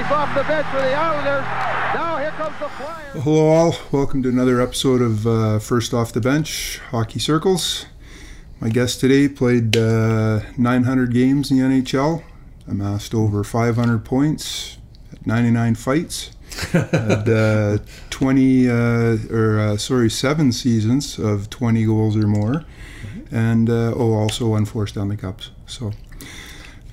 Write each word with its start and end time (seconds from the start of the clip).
Howard. 0.00 0.12
Off 0.12 0.34
the 0.34 0.44
bench 0.44 0.66
for 0.68 0.80
the 0.80 0.94
Islanders. 0.94 1.44
Now 1.94 2.16
here 2.16 2.30
comes 2.30 2.58
the 2.58 2.68
Flyers. 2.68 3.22
Hello, 3.22 3.48
all. 3.48 3.76
Welcome 3.90 4.22
to 4.22 4.30
another 4.30 4.60
episode 4.60 5.02
of 5.02 5.26
uh, 5.26 5.58
First 5.58 5.92
Off 5.92 6.12
the 6.12 6.20
Bench 6.20 6.80
Hockey 6.90 7.18
Circles. 7.18 7.84
My 8.60 8.70
guest 8.70 9.00
today 9.00 9.28
played 9.28 9.76
uh, 9.76 10.40
900 10.56 11.12
games 11.12 11.50
in 11.50 11.58
the 11.58 11.64
NHL, 11.64 12.22
amassed 12.66 13.14
over 13.14 13.44
500 13.44 14.02
points 14.02 14.78
at 15.12 15.26
99 15.26 15.74
fights, 15.74 16.30
had 16.70 17.28
uh, 17.28 17.78
20 18.10 18.70
uh, 18.70 18.74
or 19.30 19.58
uh, 19.58 19.76
sorry, 19.76 20.08
seven 20.08 20.52
seasons 20.52 21.18
of 21.18 21.50
20 21.50 21.84
goals 21.84 22.16
or 22.16 22.26
more, 22.26 22.64
and 23.30 23.68
uh, 23.68 23.92
oh, 23.94 24.14
also 24.14 24.48
won 24.48 24.64
four 24.64 24.86
Stanley 24.86 25.18
Cups. 25.18 25.50
So, 25.66 25.92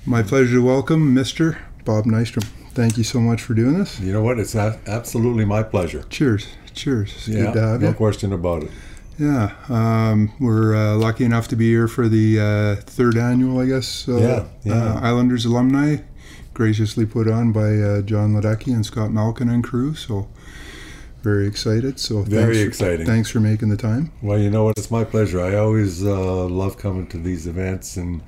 my 0.04 0.22
pleasure 0.22 0.56
to 0.56 0.62
welcome 0.62 1.14
Mr. 1.14 1.56
Bob 1.86 2.04
Nystrom. 2.04 2.46
Thank 2.72 2.96
you 2.96 3.04
so 3.04 3.20
much 3.20 3.42
for 3.42 3.54
doing 3.54 3.78
this. 3.78 3.98
You 4.00 4.12
know 4.12 4.22
what? 4.22 4.38
It's 4.38 4.54
a- 4.54 4.78
absolutely 4.86 5.44
my 5.44 5.62
pleasure. 5.62 6.04
Cheers. 6.08 6.46
Cheers. 6.72 7.12
It's 7.16 7.28
Yeah, 7.28 7.44
good 7.46 7.54
to 7.54 7.60
have 7.68 7.80
no 7.82 7.88
you. 7.88 7.94
question 7.94 8.32
about 8.32 8.62
it. 8.62 8.70
Yeah, 9.18 9.50
um, 9.68 10.32
we're 10.40 10.74
uh, 10.74 10.94
lucky 10.96 11.24
enough 11.24 11.46
to 11.48 11.56
be 11.56 11.68
here 11.68 11.88
for 11.88 12.08
the 12.08 12.40
uh, 12.40 12.76
third 12.82 13.16
annual, 13.18 13.60
I 13.60 13.66
guess, 13.66 14.08
uh, 14.08 14.16
Yeah, 14.16 14.44
yeah. 14.64 14.94
Uh, 14.94 15.00
Islanders 15.00 15.44
alumni, 15.44 15.96
graciously 16.54 17.04
put 17.04 17.28
on 17.28 17.52
by 17.52 17.76
uh, 17.76 18.00
John 18.02 18.32
Ledecky 18.34 18.72
and 18.72 18.86
Scott 18.86 19.10
Malkin 19.12 19.50
and 19.50 19.62
crew. 19.62 19.94
So 19.94 20.26
very 21.22 21.46
excited. 21.46 21.98
So 22.00 22.22
Very 22.22 22.54
thanks 22.56 22.78
for- 22.78 22.84
exciting. 22.86 23.06
thanks 23.06 23.28
for 23.30 23.40
making 23.40 23.68
the 23.68 23.76
time. 23.76 24.10
Well, 24.22 24.38
you 24.38 24.48
know 24.48 24.64
what? 24.64 24.78
It's 24.78 24.90
my 24.90 25.04
pleasure. 25.04 25.40
I 25.42 25.56
always 25.56 26.02
uh, 26.02 26.46
love 26.46 26.78
coming 26.78 27.06
to 27.08 27.18
these 27.18 27.46
events, 27.46 27.98
and 27.98 28.22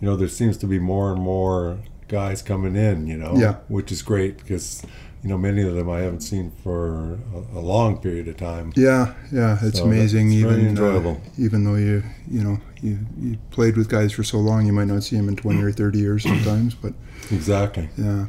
you 0.00 0.08
know, 0.08 0.16
there 0.16 0.28
seems 0.28 0.56
to 0.58 0.66
be 0.66 0.78
more 0.78 1.12
and 1.12 1.20
more 1.20 1.78
guys 2.08 2.42
coming 2.42 2.76
in. 2.76 3.06
You 3.06 3.16
know, 3.18 3.34
Yeah. 3.36 3.56
which 3.68 3.92
is 3.92 4.02
great 4.02 4.38
because 4.38 4.82
you 5.22 5.28
know 5.28 5.38
many 5.38 5.62
of 5.62 5.74
them 5.74 5.88
I 5.90 6.00
haven't 6.00 6.20
seen 6.22 6.52
for 6.62 7.18
a, 7.54 7.58
a 7.58 7.60
long 7.60 7.98
period 7.98 8.28
of 8.28 8.36
time. 8.36 8.72
Yeah, 8.76 9.14
yeah, 9.32 9.58
it's 9.62 9.78
So 9.78 9.84
amazing. 9.84 10.28
very 10.30 10.40
even 10.40 10.66
enjoyable. 10.68 11.20
Uh, 11.24 11.30
even 11.44 11.64
though 11.64 11.74
you 11.76 12.02
you 12.30 12.42
know 12.42 12.58
you, 12.80 12.98
you 13.20 13.36
played 13.50 13.76
with 13.76 13.88
guys 13.88 14.12
for 14.12 14.22
so 14.22 14.38
long, 14.38 14.66
you 14.66 14.72
might 14.72 14.86
not 14.88 15.02
see 15.02 15.16
them 15.16 15.28
in 15.28 15.36
twenty 15.36 15.62
or 15.62 15.72
thirty 15.72 15.98
years 15.98 16.22
sometimes, 16.22 16.74
but. 16.74 16.92
Exactly. 17.30 17.88
Yeah. 17.98 18.26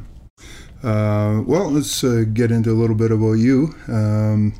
Uh, 0.82 1.42
well, 1.46 1.70
let's 1.70 2.02
uh, 2.02 2.24
get 2.32 2.50
into 2.50 2.70
a 2.70 2.78
little 2.82 2.96
bit 2.96 3.10
about 3.10 3.34
you. 3.34 3.74
Um, 3.86 4.54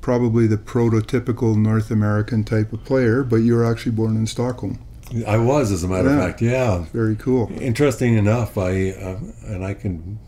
probably 0.00 0.46
the 0.46 0.56
prototypical 0.56 1.56
North 1.56 1.90
American 1.90 2.44
type 2.44 2.72
of 2.72 2.84
player, 2.84 3.22
but 3.22 3.36
you 3.36 3.54
were 3.54 3.64
actually 3.64 3.92
born 3.92 4.16
in 4.16 4.26
Stockholm. 4.26 4.78
I 5.26 5.36
was, 5.38 5.72
as 5.72 5.82
a 5.84 5.88
matter 5.88 6.08
Yeah. 6.08 6.16
of 6.16 6.22
fact. 6.22 6.42
Yeah. 6.42 6.84
Very 6.92 7.16
cool. 7.16 7.50
Interesting 7.60 8.14
enough, 8.14 8.56
I 8.56 8.90
uh, 8.90 9.18
and 9.46 9.64
I 9.64 9.74
can. 9.74 10.18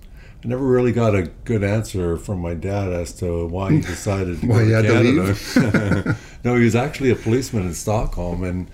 I 0.45 0.49
never 0.49 0.65
really 0.67 0.91
got 0.91 1.15
a 1.15 1.31
good 1.45 1.63
answer 1.63 2.17
from 2.17 2.41
my 2.41 2.55
dad 2.55 2.93
as 2.93 3.13
to 3.21 3.47
why 3.47 3.71
he 3.71 3.81
decided 3.81 4.41
to 4.41 4.47
Why 4.49 4.65
go 4.65 4.83
to 4.83 4.93
had 5.27 5.37
to 5.37 6.17
no, 6.45 6.57
he 6.57 6.65
was 6.65 6.75
actually 6.75 7.11
a 7.11 7.15
policeman 7.15 7.65
in 7.65 7.75
Stockholm, 7.75 8.43
and 8.43 8.69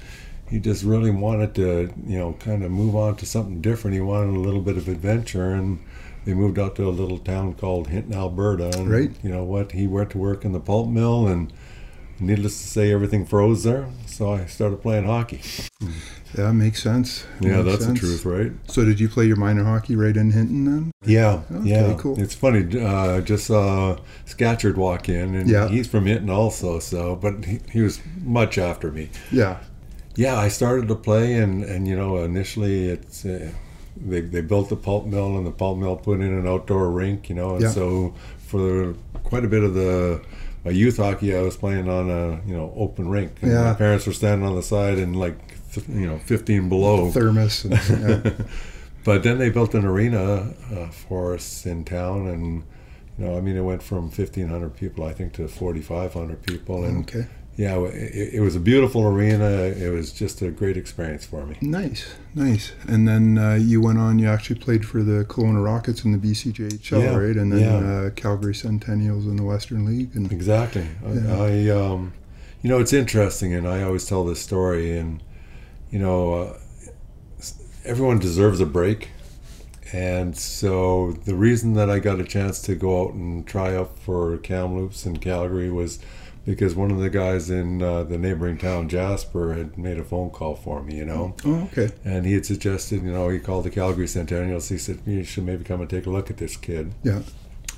he 0.49 0.59
just 0.61 0.83
really 0.83 1.11
wanted 1.11 1.55
to, 1.57 1.93
you 2.07 2.19
know, 2.19 2.33
kind 2.41 2.65
of 2.65 2.71
move 2.71 2.97
on 2.97 3.17
to 3.17 3.27
something 3.27 3.61
different. 3.61 3.95
He 3.95 4.01
wanted 4.01 4.35
a 4.35 4.41
little 4.41 4.63
bit 4.63 4.79
of 4.79 4.89
adventure, 4.89 5.51
and 5.53 5.79
they 6.25 6.33
moved 6.33 6.59
out 6.59 6.75
to 6.77 6.89
a 6.89 6.91
little 6.91 7.19
town 7.19 7.53
called 7.53 7.89
Hinton, 7.89 8.15
Alberta. 8.15 8.71
And 8.79 8.91
Right. 8.91 9.11
you 9.23 9.29
know 9.29 9.45
what? 9.45 9.73
He 9.73 9.87
went 9.87 10.09
to 10.13 10.19
work 10.19 10.47
in 10.47 10.53
the 10.53 10.61
pulp 10.61 10.89
mill, 10.89 11.27
and 11.29 11.53
needless 12.21 12.61
to 12.63 12.69
say, 12.69 12.93
everything 12.93 13.25
froze 13.27 13.65
there. 13.65 13.89
So 14.07 14.33
I 14.33 14.47
started 14.47 14.83
playing 14.83 15.05
hockey. 15.05 15.41
Yeah, 16.37 16.53
makes 16.53 16.83
sense. 16.83 17.25
Yeah, 17.41 17.63
Makes 17.63 17.65
that's 17.71 17.85
sense. 17.87 18.01
the 18.01 18.07
truth, 18.07 18.25
right? 18.27 18.53
So, 18.67 18.85
did 18.85 19.01
you 19.01 19.09
play 19.09 19.25
your 19.25 19.37
minor 19.37 19.65
hockey 19.65 19.97
right 19.97 20.15
in 20.17 20.31
Hinton 20.33 20.65
then? 20.65 20.91
Yeah, 21.05 21.41
Okay, 21.51 21.69
yeah. 21.69 21.95
cool. 21.99 22.21
It's 22.21 22.35
funny. 22.35 22.79
Uh, 22.81 23.21
just 23.23 23.47
saw 23.47 23.97
Scatchard 24.27 24.77
walk 24.77 25.09
in, 25.09 25.35
and 25.35 25.49
Yeah. 25.49 25.69
he's 25.69 25.87
from 25.87 26.05
Hinton 26.07 26.29
also. 26.29 26.81
So, 26.81 27.17
but 27.17 27.45
he, 27.47 27.61
he 27.73 27.81
was 27.81 28.01
much 28.23 28.59
after 28.59 28.91
me. 28.93 29.09
Yeah. 29.33 29.59
Yeah, 30.17 30.37
I 30.37 30.49
started 30.49 30.89
to 30.89 30.97
play, 30.97 31.35
and 31.35 31.63
and 31.65 31.87
you 31.89 31.97
know, 31.97 32.19
initially 32.19 32.89
it's 32.89 33.25
uh, 33.25 33.51
they 33.97 34.21
they 34.21 34.41
built 34.43 34.69
the 34.69 34.77
pulp 34.77 35.07
mill, 35.07 35.37
and 35.39 35.47
the 35.47 35.51
pulp 35.53 35.79
mill 35.79 35.97
put 35.97 36.21
in 36.21 36.33
an 36.35 36.47
outdoor 36.47 36.91
rink. 36.91 37.29
You 37.31 37.37
know, 37.37 37.53
and 37.55 37.63
Yeah. 37.63 37.71
so 37.71 38.15
for 38.39 38.95
quite 39.23 39.45
a 39.45 39.49
bit 39.49 39.63
of 39.63 39.75
the 39.75 40.21
my 40.65 40.71
youth 40.71 40.97
hockey, 40.99 41.37
I 41.37 41.43
was 41.43 41.57
playing 41.57 41.89
on 41.89 42.11
a 42.11 42.41
you 42.47 42.57
know 42.57 42.73
open 42.77 43.09
rink. 43.09 43.33
And 43.43 43.53
Yeah. 43.53 43.65
My 43.65 43.75
parents 43.75 44.07
were 44.07 44.13
standing 44.13 44.47
on 44.47 44.57
the 44.57 44.63
side 44.63 44.99
and 44.99 45.17
like 45.17 45.37
you 45.89 46.07
know 46.07 46.19
15 46.19 46.69
below. 46.69 47.11
Thermos. 47.11 47.65
And, 47.65 48.25
yeah. 48.25 48.33
But 49.05 49.23
then 49.23 49.39
they 49.39 49.49
built 49.49 49.75
an 49.75 49.87
arena 49.87 50.53
uh, 50.71 50.89
for 50.89 51.33
us 51.35 51.65
in 51.65 51.85
town, 51.85 52.27
and 52.27 52.63
you 53.17 53.25
know, 53.25 53.39
I 53.39 53.41
mean, 53.41 53.57
it 53.57 53.63
went 53.63 53.83
from 53.83 54.11
fifteen 54.11 54.49
hundred 54.49 54.77
people, 54.77 55.05
I 55.05 55.15
think, 55.15 55.33
to 55.35 55.49
forty 55.49 55.81
five 55.81 56.13
hundred 56.13 56.43
people, 56.43 56.85
and 56.85 57.09
okay. 57.09 57.27
Yeah, 57.59 57.77
it, 57.87 58.35
it 58.35 58.41
was 58.41 58.55
a 58.55 58.61
beautiful 58.61 59.05
arena. 59.05 59.45
It 59.45 59.93
was 59.93 60.13
just 60.13 60.41
a 60.43 60.51
great 60.53 60.77
experience 60.77 61.27
for 61.27 61.45
me. 61.45 61.59
Nice, 61.61 62.15
nice. 62.33 62.71
And 62.87 63.09
then 63.09 63.37
uh, 63.37 63.55
you 63.55 63.81
went 63.81 63.99
on. 63.99 64.21
You 64.21 64.29
actually 64.29 64.61
played 64.61 64.87
for 64.87 65.03
the 65.03 65.25
Kelowna 65.25 65.65
Rockets 65.65 66.05
in 66.05 66.13
the 66.13 66.19
BCJHL, 66.19 67.03
Yeah, 67.03 67.17
right? 67.17 67.35
And 67.35 67.53
then 67.53 67.61
yeah. 67.61 67.91
uh, 67.91 68.11
Calgary 68.11 68.55
Centennials 68.55 69.25
in 69.25 69.35
the 69.35 69.43
Western 69.43 69.85
League. 69.85 70.15
And 70.15 70.31
Exactly. 70.31 70.87
Yeah. 71.05 71.37
I, 71.37 71.47
I 71.47 71.69
um, 71.71 72.13
you 72.63 72.71
know, 72.71 72.79
it's 72.79 72.93
interesting, 72.93 73.53
and 73.53 73.67
I 73.67 73.83
always 73.83 74.07
tell 74.07 74.25
this 74.25 74.41
story, 74.41 74.97
and 74.97 75.21
you 75.91 75.99
know, 75.99 76.35
uh, 76.35 76.59
everyone 77.85 78.21
deserves 78.21 78.61
a 78.61 78.67
break. 78.67 79.09
And 79.93 80.37
so 80.37 81.11
the 81.25 81.35
reason 81.35 81.75
that 81.75 81.91
I 81.91 81.99
got 81.99 82.21
a 82.21 82.25
chance 82.25 82.63
to 82.63 82.77
go 82.77 83.03
out 83.03 83.15
and 83.15 83.45
try 83.45 83.75
out 83.75 83.99
for 83.99 84.37
Kamloops 84.37 85.07
in 85.07 85.17
Calgary 85.17 85.71
was 85.71 85.99
because 86.49 86.75
one 86.75 86.91
of 86.91 86.99
the 86.99 87.11
guys 87.11 87.51
in 87.51 87.83
uh, 87.83 88.03
the 88.05 88.17
neighboring 88.17 88.57
town, 88.57 88.89
Jasper, 88.89 89.53
had 89.53 89.77
made 89.77 89.99
a 89.99 90.05
phone 90.05 90.31
call 90.31 90.55
for 90.55 90.83
me, 90.83 90.97
you 90.97 91.05
know. 91.05 91.37
oh, 91.45 91.69
okay. 91.73 91.91
And 92.07 92.25
he 92.25 92.33
had 92.33 92.47
suggested, 92.47 93.03
you 93.03 93.13
know, 93.13 93.29
he 93.29 93.39
called 93.39 93.67
the 93.67 93.71
Calgary 93.71 94.07
Centennials. 94.07 94.71
He 94.71 94.79
said, 94.79 95.01
you 95.05 95.25
should 95.25 95.45
maybe 95.45 95.63
come 95.63 95.83
and 95.83 95.91
take 95.91 96.07
a 96.07 96.11
look 96.11 96.31
at 96.31 96.39
this 96.39 96.57
kid. 96.57 96.95
Yeah. 97.03 97.21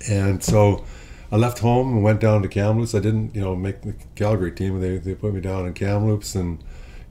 And 0.08 0.42
so 0.42 0.84
I 1.32 1.36
left 1.36 1.58
home 1.58 1.94
and 1.94 2.04
went 2.04 2.20
down 2.20 2.42
to 2.42 2.48
Kamloops. 2.48 2.94
I 2.94 3.00
didn't, 3.00 3.34
you 3.34 3.40
know, 3.40 3.56
make 3.56 3.82
the 3.82 3.96
Calgary 4.14 4.52
team. 4.52 4.80
They, 4.80 4.98
they 4.98 5.16
put 5.16 5.34
me 5.34 5.40
down 5.40 5.66
in 5.66 5.74
Kamloops 5.74 6.36
and, 6.36 6.62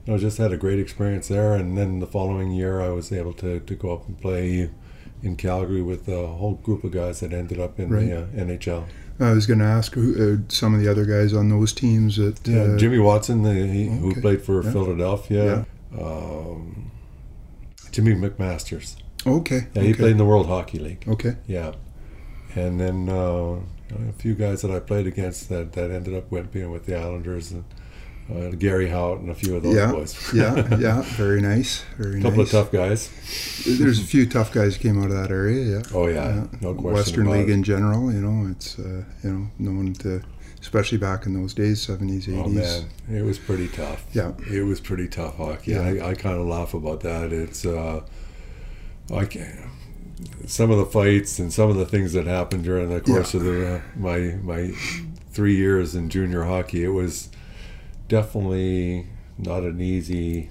you 0.06 0.14
know, 0.14 0.18
just 0.18 0.38
had 0.38 0.52
a 0.52 0.56
great 0.56 0.78
experience 0.78 1.28
there. 1.28 1.52
And 1.52 1.76
then 1.76 2.00
the 2.00 2.06
following 2.06 2.52
year, 2.52 2.80
I 2.80 2.88
was 2.88 3.12
able 3.12 3.34
to, 3.34 3.60
to 3.60 3.74
go 3.74 3.92
up 3.92 4.08
and 4.08 4.18
play 4.18 4.70
in 5.22 5.36
Calgary 5.36 5.82
with 5.82 6.08
a 6.08 6.26
whole 6.26 6.54
group 6.54 6.84
of 6.84 6.92
guys 6.92 7.20
that 7.20 7.34
ended 7.34 7.60
up 7.60 7.78
in 7.78 7.90
the 7.90 8.22
uh, 8.22 8.26
NHL. 8.28 8.86
I 9.20 9.32
was 9.32 9.46
going 9.46 9.58
to 9.58 9.66
ask 9.66 9.92
who, 9.92 10.14
uh, 10.14 10.36
some 10.48 10.74
of 10.74 10.80
the 10.80 10.88
other 10.90 11.04
guys 11.04 11.34
on 11.34 11.48
those 11.50 11.72
teams 11.72 12.16
that. 12.16 12.46
Yeah, 12.46 12.62
uh, 12.62 12.78
Jimmy 12.78 12.98
Watson, 12.98 13.42
the, 13.42 13.52
he, 13.52 13.86
who 13.86 14.18
played 14.20 14.42
for 14.42 14.62
Yeah. 14.64 14.72
Philadelphia. 14.72 15.66
Um, 15.98 16.90
Jimmy 17.90 18.14
McMasters. 18.14 18.96
Okay. 19.26 19.66
Yeah, 19.74 19.82
he 19.82 19.90
okay. 19.90 19.98
played 19.98 20.12
in 20.12 20.18
the 20.18 20.24
World 20.24 20.46
Hockey 20.46 20.78
League. 20.78 21.04
Okay. 21.06 21.36
Yeah, 21.46 21.72
and 22.54 22.80
then 22.80 23.08
uh, 23.08 23.56
a 24.08 24.12
few 24.16 24.34
guys 24.34 24.62
that 24.62 24.70
I 24.70 24.80
played 24.80 25.06
against 25.06 25.48
that, 25.50 25.72
that 25.72 25.90
ended 25.90 26.14
up 26.14 26.30
went 26.30 26.52
being 26.52 26.70
with 26.70 26.86
the 26.86 26.96
Islanders 26.96 27.50
and 27.50 27.64
uh, 28.30 28.50
Gary 28.50 28.86
Howatt 28.88 29.18
and 29.20 29.30
a 29.30 29.34
few 29.34 29.56
of 29.56 29.62
those 29.62 29.74
Yeah. 29.74 29.92
boys. 29.92 30.32
yeah. 30.34 30.76
Yeah. 30.78 31.02
Very 31.16 31.40
nice. 31.40 31.82
Very 31.98 32.20
a 32.20 32.22
couple 32.22 32.38
nice. 32.38 32.52
of 32.54 32.64
tough 32.64 32.72
guys. 32.72 33.10
There's 33.78 33.98
a 34.00 34.04
few 34.04 34.26
tough 34.26 34.52
guys 34.52 34.76
came 34.78 34.98
out 35.02 35.10
of 35.10 35.16
that 35.16 35.30
area. 35.30 35.64
Yeah. 35.78 35.82
Oh 35.94 36.06
yeah, 36.06 36.46
no 36.60 36.74
question. 36.74 36.82
Western 36.92 37.30
League 37.30 37.48
it. 37.48 37.52
in 37.52 37.62
general, 37.62 38.12
you 38.12 38.20
know, 38.20 38.50
it's 38.50 38.78
uh, 38.78 39.04
you 39.24 39.30
know 39.30 39.50
known 39.58 39.92
to, 39.94 40.22
especially 40.60 40.98
back 40.98 41.26
in 41.26 41.34
those 41.34 41.54
days, 41.54 41.82
seventies, 41.82 42.28
eighties. 42.28 42.38
Oh 42.44 42.48
man, 42.48 42.88
it 43.18 43.22
was 43.24 43.38
pretty 43.38 43.68
tough. 43.68 44.04
Yeah. 44.12 44.32
it 44.50 44.62
was 44.64 44.80
pretty 44.80 45.08
tough 45.08 45.36
hockey. 45.36 45.72
Yeah. 45.72 45.82
I, 45.82 46.10
I 46.10 46.14
kind 46.14 46.38
of 46.40 46.46
laugh 46.46 46.74
about 46.74 47.00
that. 47.00 47.32
It's 47.32 47.64
uh, 47.66 48.02
I 49.12 49.24
can't 49.24 49.58
some 50.46 50.70
of 50.70 50.76
the 50.76 50.84
fights 50.84 51.38
and 51.38 51.50
some 51.50 51.70
of 51.70 51.76
the 51.76 51.86
things 51.86 52.12
that 52.12 52.26
happened 52.26 52.62
during 52.64 52.90
the 52.90 53.00
course 53.00 53.32
Yeah. 53.32 53.40
of 53.40 53.46
the 53.46 53.74
uh, 53.76 53.80
my 53.96 54.18
my 54.42 54.68
three 55.32 55.56
years 55.56 55.94
in 55.94 56.10
junior 56.10 56.44
hockey. 56.44 56.84
It 56.84 56.88
was 56.88 57.30
definitely 58.10 59.06
not 59.38 59.62
an 59.62 59.80
easy 59.80 60.50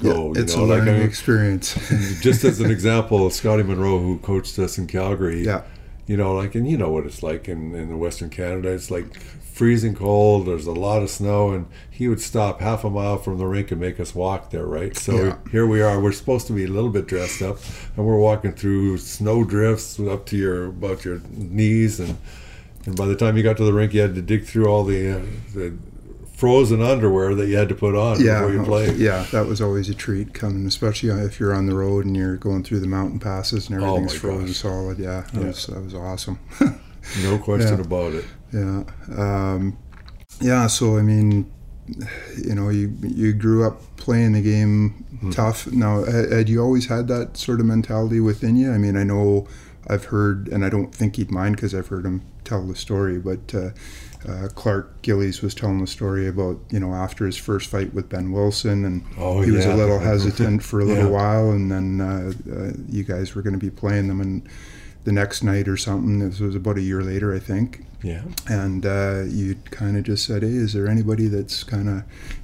go, 0.00 0.34
you 0.34 0.42
it's 0.42 0.54
know, 0.54 0.64
a 0.64 0.66
like 0.66 0.78
learning 0.84 1.00
I- 1.00 1.04
experience. 1.04 1.74
just 2.20 2.44
as 2.44 2.60
an 2.60 2.70
example, 2.76 3.30
Scotty 3.30 3.62
Munro, 3.62 3.98
who 3.98 4.18
coached 4.18 4.58
us 4.58 4.76
in 4.76 4.86
Calgary, 4.86 5.42
yeah, 5.44 5.62
you 6.06 6.16
know, 6.18 6.34
like, 6.34 6.54
and 6.54 6.68
you 6.68 6.76
know 6.76 6.90
what 6.90 7.06
it's 7.06 7.22
like 7.22 7.48
in, 7.48 7.74
in 7.74 7.98
Western 7.98 8.28
Canada. 8.28 8.68
It's 8.70 8.90
like 8.90 9.18
freezing 9.20 9.94
cold. 9.94 10.46
There's 10.46 10.66
a 10.66 10.72
lot 10.72 11.02
of 11.02 11.08
snow, 11.10 11.50
and 11.52 11.66
he 11.90 12.08
would 12.08 12.20
stop 12.20 12.60
half 12.60 12.82
a 12.84 12.90
mile 12.90 13.16
from 13.18 13.38
the 13.38 13.46
rink 13.46 13.70
and 13.70 13.80
make 13.80 14.00
us 14.00 14.14
walk 14.14 14.50
there, 14.50 14.66
right? 14.66 14.96
So 14.96 15.12
Yeah. 15.14 15.36
here 15.52 15.66
we 15.66 15.80
are. 15.82 16.00
We're 16.00 16.12
supposed 16.12 16.46
to 16.48 16.52
be 16.52 16.64
a 16.64 16.68
little 16.68 16.90
bit 16.90 17.06
dressed 17.06 17.40
up, 17.42 17.58
and 17.96 18.04
we're 18.04 18.18
walking 18.18 18.52
through 18.52 18.98
snow 18.98 19.44
drifts 19.44 19.98
up 20.00 20.26
to 20.26 20.36
your 20.36 20.66
about 20.66 21.04
your 21.04 21.20
knees, 21.30 22.00
and 22.00 22.18
and 22.86 22.96
by 22.96 23.06
the 23.06 23.14
time 23.16 23.36
you 23.36 23.42
got 23.42 23.56
to 23.58 23.64
the 23.64 23.72
rink, 23.74 23.92
you 23.94 24.00
had 24.00 24.14
to 24.14 24.22
dig 24.22 24.44
through 24.46 24.66
all 24.66 24.84
the 24.84 25.10
uh, 25.18 25.20
the 25.54 25.74
frozen 26.40 26.80
underwear 26.82 27.34
that 27.34 27.46
you 27.48 27.56
had 27.56 27.68
to 27.68 27.74
put 27.74 27.94
on 27.94 28.20
yeah, 28.20 28.40
before 28.40 28.52
you 28.54 28.62
played. 28.64 28.96
yeah, 28.96 29.26
that 29.30 29.46
was 29.46 29.60
always 29.60 29.88
a 29.90 29.94
treat 29.94 30.32
coming, 30.34 30.66
especially 30.66 31.10
if 31.10 31.38
you're 31.38 31.54
on 31.54 31.66
the 31.66 31.74
road 31.74 32.06
and 32.06 32.16
you're 32.16 32.36
going 32.38 32.64
through 32.64 32.80
the 32.80 32.86
mountain 32.88 33.20
passes 33.20 33.68
and 33.68 33.80
Oh 33.82 33.96
everything's 33.96 34.14
my 34.14 34.18
frozen 34.18 34.46
gosh. 34.46 34.56
solid. 34.56 34.98
Yeah, 34.98 35.20
that 35.32 35.40
Yeah. 35.40 35.46
was 35.48 35.66
that 35.66 35.82
was 35.84 35.94
awesome. 35.94 36.38
No 37.22 37.38
question 37.38 37.78
Yeah. 37.78 37.84
about 37.84 38.12
it. 38.12 38.24
Yeah. 38.52 38.82
Um, 39.16 39.78
yeah. 40.40 40.66
So 40.66 40.98
I 40.98 41.02
mean, 41.02 41.50
you 42.46 42.54
know, 42.54 42.68
you 42.68 42.92
you 43.02 43.32
grew 43.32 43.66
up 43.66 43.80
playing 43.96 44.32
the 44.32 44.42
game 44.42 45.04
Hmm. 45.20 45.30
tough. 45.30 45.66
Now, 45.72 46.04
had, 46.04 46.30
had 46.32 46.48
you 46.48 46.62
always 46.62 46.86
had 46.86 47.08
that 47.08 47.36
sort 47.36 47.60
of 47.60 47.66
mentality 47.66 48.20
within 48.20 48.56
you? 48.56 48.70
I 48.72 48.78
mean, 48.78 48.96
I 48.96 49.02
know 49.02 49.46
I've 49.88 50.04
heard, 50.06 50.48
and 50.48 50.64
I 50.64 50.68
don't 50.70 50.94
think 50.94 51.16
he'd 51.16 51.30
mind 51.30 51.56
because 51.56 51.74
I've 51.74 51.88
heard 51.88 52.04
him 52.06 52.22
tell 52.44 52.66
the 52.66 52.76
story. 52.76 53.18
But 53.18 53.54
uh, 53.54 53.70
uh, 54.28 54.48
Clark 54.54 55.02
Gillies 55.02 55.40
was 55.42 55.54
telling 55.54 55.80
the 55.80 55.86
story 55.86 56.28
about 56.28 56.58
you 56.70 56.78
know 56.80 56.92
after 56.94 57.24
his 57.26 57.36
first 57.36 57.68
fight 57.70 57.94
with 57.94 58.08
Behn 58.08 58.32
Wilson, 58.32 58.84
and 58.84 59.04
Oh, 59.18 59.40
he 59.40 59.50
was 59.50 59.64
yeah. 59.64 59.74
a 59.74 59.76
little 59.76 59.98
hesitant 59.98 60.62
for 60.62 60.80
a 60.80 60.84
little 60.84 61.04
Yeah. 61.04 61.10
while, 61.10 61.50
and 61.50 61.70
then 61.70 62.00
uh, 62.00 62.32
uh, 62.52 62.72
you 62.88 63.02
guys 63.04 63.34
were 63.34 63.42
going 63.42 63.54
to 63.58 63.64
be 63.64 63.70
playing 63.70 64.08
them 64.08 64.20
and. 64.20 64.42
The 65.04 65.12
next 65.12 65.42
night 65.42 65.66
or 65.66 65.78
something. 65.78 66.18
This 66.18 66.40
was 66.40 66.54
about 66.54 66.76
a 66.76 66.82
year 66.82 67.02
later, 67.02 67.34
I 67.34 67.38
think 67.38 67.86
Yeah. 68.02 68.20
and 68.50 68.84
uh, 68.84 69.22
you 69.26 69.54
kind 69.70 69.96
of 69.96 70.02
just 70.04 70.26
said, 70.26 70.42
"Hey, 70.42 70.50
is 70.50 70.74
there 70.74 70.86
anybody 70.88 71.26
that's 71.26 71.64
kind 71.64 71.88
of 71.88 72.02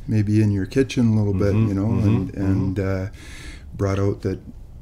maybe 0.08 0.40
in 0.40 0.50
your 0.50 0.64
kitchen 0.64 1.08
a 1.08 1.16
little 1.18 1.34
bit, 1.34 1.52
Mhm, 1.52 1.68
you 1.68 1.74
know?" 1.74 1.84
mhm, 1.88 2.06
and 2.06 2.34
and 2.34 2.80
uh, 2.80 3.06
brought 3.76 3.98
out 3.98 4.22
that 4.22 4.38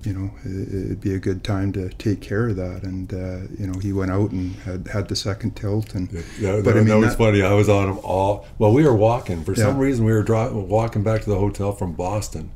you 0.06 0.12
know 0.12 0.30
it- 0.44 0.68
it'd 0.84 1.00
be 1.00 1.14
a 1.14 1.18
good 1.18 1.42
time 1.44 1.72
to 1.72 1.88
take 1.90 2.20
care 2.20 2.48
of 2.48 2.56
that, 2.56 2.82
and 2.82 3.12
uh, 3.12 3.40
you 3.58 3.66
know 3.66 3.78
he 3.80 3.92
went 3.92 4.10
out 4.10 4.30
and 4.30 4.54
had 4.56 4.88
had 4.88 5.08
the 5.08 5.16
second 5.16 5.56
tilt, 5.56 5.94
and 5.94 6.08
Yeah, 6.40 6.56
But 6.56 6.64
that, 6.64 6.70
I 6.76 6.78
mean, 6.80 6.88
that 6.88 6.98
was 6.98 7.10
that- 7.10 7.18
funny. 7.18 7.42
I 7.42 7.52
was 7.54 7.68
on 7.68 7.86
them 7.88 7.98
all. 8.04 8.46
Well, 8.58 8.72
we 8.72 8.84
were 8.84 8.94
walking. 8.94 9.44
For 9.44 9.54
some 9.54 9.78
reason, 9.78 10.04
we 10.04 10.12
were 10.12 10.22
dri- 10.22 10.50
walking 10.52 11.02
back 11.02 11.22
to 11.22 11.30
the 11.30 11.38
hotel 11.38 11.72
from 11.72 11.92
Boston, 11.92 12.50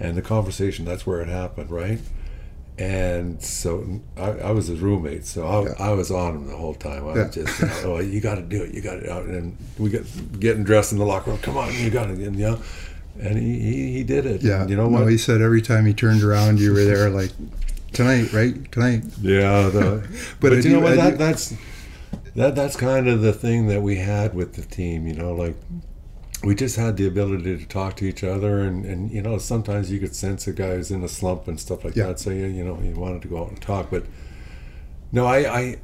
and 0.00 0.16
the 0.16 0.22
conversation. 0.22 0.84
That's 0.84 1.06
where 1.06 1.20
it 1.20 1.28
happened, 1.28 1.70
right? 1.70 2.00
And 2.78 3.40
so 3.42 4.00
I, 4.16 4.30
I 4.30 4.50
was 4.52 4.66
his 4.68 4.80
roommate, 4.80 5.26
so 5.26 5.46
I, 5.46 5.62
Yeah. 5.64 5.74
I 5.78 5.92
was 5.92 6.10
on 6.10 6.36
him 6.36 6.46
the 6.48 6.56
whole 6.56 6.74
time. 6.74 7.06
I 7.06 7.14
Yeah. 7.14 7.26
was 7.26 7.34
just, 7.34 7.60
you 7.60 7.66
know, 7.66 7.96
oh, 7.96 7.98
you 8.00 8.20
got 8.20 8.36
to 8.36 8.42
do 8.42 8.62
it, 8.62 8.72
you 8.74 8.80
got 8.80 8.94
to. 9.00 9.18
And 9.20 9.56
we 9.78 9.90
get 9.90 10.40
getting 10.40 10.64
dressed 10.64 10.90
in 10.92 10.98
the 10.98 11.04
locker 11.04 11.30
room. 11.30 11.38
Come 11.40 11.58
on, 11.58 11.72
you 11.74 11.90
got 11.90 12.06
to, 12.06 12.14
you 12.14 12.30
know. 12.30 12.58
And 13.20 13.38
he, 13.38 13.60
he, 13.60 13.92
he 13.92 14.04
did 14.04 14.24
it. 14.26 14.42
yeah, 14.42 14.62
And 14.62 14.70
you 14.70 14.76
know 14.76 14.88
no, 14.88 15.06
he 15.06 15.18
said 15.18 15.40
every 15.42 15.62
time 15.62 15.84
he 15.86 15.92
turned 15.94 16.22
around, 16.22 16.58
you 16.60 16.72
were 16.72 16.84
there, 16.84 17.10
like 17.10 17.30
tonight, 17.92 18.32
right? 18.32 18.70
Tonight. 18.72 19.04
Yeah, 19.20 19.68
the, 19.68 20.06
But 20.40 20.50
but, 20.50 20.52
you 20.56 20.62
do- 20.62 20.70
know 20.74 20.80
what? 20.80 20.96
That 20.96 21.10
do- 21.12 21.16
that's 21.18 21.54
that 22.34 22.54
that's 22.54 22.76
kind 22.76 23.08
of 23.08 23.20
the 23.20 23.32
thing 23.32 23.66
that 23.68 23.82
we 23.82 23.96
had 23.96 24.34
with 24.34 24.54
the 24.54 24.62
team. 24.62 25.06
You 25.06 25.14
know, 25.14 25.34
like 25.34 25.56
we 26.42 26.54
just 26.54 26.76
had 26.76 26.96
the 26.96 27.06
ability 27.06 27.56
to 27.58 27.66
talk 27.66 27.96
to 27.96 28.04
each 28.06 28.24
other, 28.24 28.60
and 28.60 28.84
and 28.86 29.10
you 29.10 29.20
know 29.22 29.36
sometimes 29.38 29.90
you 29.92 30.00
could 30.00 30.14
sense 30.16 30.46
a 30.46 30.52
guy 30.52 30.76
who's 30.76 30.90
in 30.90 31.02
a 31.04 31.08
slump 31.08 31.46
and 31.48 31.60
stuff 31.60 31.84
like 31.84 31.94
Yeah. 31.94 32.06
that. 32.08 32.18
So 32.18 32.30
you 32.30 32.46
you 32.46 32.64
know 32.64 32.80
you 32.82 32.94
wanted 32.94 33.20
to 33.22 33.28
go 33.28 33.42
out 33.42 33.48
and 33.50 33.60
talk, 33.60 33.90
but 33.90 34.04
no, 35.12 35.26
I 35.26 35.38
I 35.60 35.76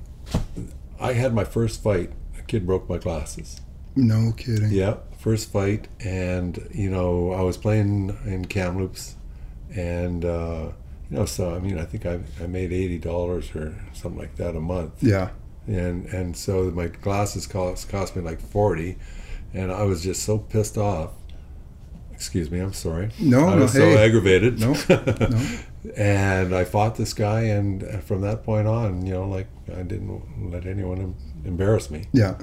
I 0.99 1.13
had 1.13 1.35
my 1.35 1.45
first 1.45 1.83
fight. 1.83 2.11
A 2.39 2.43
kid 2.43 2.67
broke 2.67 2.89
my 2.89 2.97
glasses. 2.99 3.61
No 3.95 4.33
kidding. 4.37 4.71
Yeah, 4.71 4.97
first 5.19 5.51
fight, 5.53 5.89
and 6.01 6.69
you 6.73 6.91
know 6.91 7.33
I 7.33 7.43
was 7.43 7.57
playing 7.57 8.17
in 8.25 8.47
Kamloops, 8.47 9.17
and 9.75 10.25
uh, 10.25 10.71
you 11.11 11.17
know 11.17 11.25
so 11.27 11.55
I 11.55 11.59
mean 11.59 11.79
I 11.79 11.85
think 11.85 12.07
I, 12.07 12.21
I 12.43 12.47
made 12.47 12.73
eighty 12.73 12.99
dollars 12.99 13.55
or 13.55 13.75
something 13.93 14.19
like 14.21 14.37
that 14.37 14.57
a 14.57 14.61
month, 14.61 15.03
Yeah. 15.03 15.31
and 15.67 16.07
and 16.07 16.37
so 16.37 16.71
my 16.71 16.87
glasses 16.89 17.47
cost 17.47 17.89
cost 17.89 18.17
me 18.17 18.23
like 18.23 18.41
forty, 18.41 18.97
and 19.53 19.71
I 19.73 19.83
was 19.85 20.03
just 20.03 20.23
so 20.23 20.39
pissed 20.39 20.79
off. 20.79 21.11
Excuse 22.13 22.51
me, 22.51 22.59
I'm 22.59 22.73
sorry. 22.73 23.11
No, 23.21 23.47
I 23.49 23.55
no, 23.55 23.63
was 23.63 23.73
so 23.75 23.81
hey. 23.81 24.05
aggravated. 24.05 24.59
No, 24.59 24.73
no. 24.89 25.49
and 25.97 26.53
I 26.53 26.65
fought 26.65 26.97
this 26.97 27.15
guy, 27.15 27.43
and 27.43 28.03
from 28.03 28.23
that 28.23 28.43
point 28.43 28.67
on, 28.67 29.07
you 29.07 29.13
know, 29.15 29.29
like 29.29 29.47
I 29.73 29.83
didn't 29.83 30.51
let 30.51 30.67
anyone 30.67 31.15
embarrass 31.45 31.91
me. 31.93 32.07
Yeah. 32.13 32.37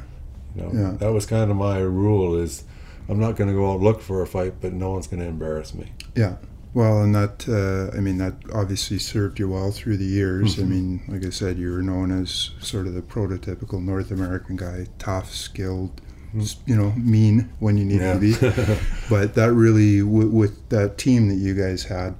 You 0.55 0.61
know, 0.63 0.71
Yeah. 0.73 0.91
that 0.99 1.11
was 1.13 1.25
kind 1.25 1.51
of 1.51 1.57
my 1.57 1.79
rule 1.79 2.35
is 2.35 2.63
I'm 3.09 3.19
not 3.19 3.35
going 3.35 3.49
to 3.49 3.53
go 3.55 3.71
out 3.71 3.81
look 3.81 4.01
for 4.01 4.21
a 4.21 4.27
fight, 4.27 4.55
but 4.61 4.73
no 4.73 4.91
one's 4.93 5.07
going 5.07 5.19
to 5.21 5.27
embarrass 5.27 5.73
me. 5.75 5.91
Yeah. 6.15 6.35
Well, 6.73 7.01
and 7.03 7.13
that, 7.15 7.47
uh, 7.47 7.95
I 7.95 8.01
mean, 8.01 8.17
that 8.17 8.33
obviously 8.53 8.97
served 8.99 9.39
you 9.39 9.47
well 9.49 9.71
through 9.71 9.97
the 9.97 10.05
years. 10.05 10.59
I 10.59 10.63
Mhm. 10.63 10.67
mean, 10.69 11.01
like 11.07 11.25
I 11.25 11.29
said, 11.29 11.57
you 11.57 11.71
were 11.71 11.81
known 11.81 12.11
as 12.11 12.49
sort 12.59 12.87
of 12.87 12.93
the 12.95 13.01
prototypical 13.01 13.81
North 13.83 14.11
American 14.11 14.55
guy, 14.57 14.87
tough, 14.99 15.33
skilled, 15.33 16.01
s- 16.37 16.57
you 16.65 16.75
know, 16.75 16.91
mean 16.97 17.47
when 17.59 17.77
you 17.77 17.85
needed 17.85 18.13
to 18.13 18.19
be. 18.19 18.33
But 19.09 19.35
that 19.35 19.53
really, 19.53 19.99
w- 19.99 20.29
with 20.29 20.67
that 20.69 20.97
team 20.97 21.29
that 21.29 21.35
you 21.35 21.53
guys 21.53 21.83
had, 21.83 22.15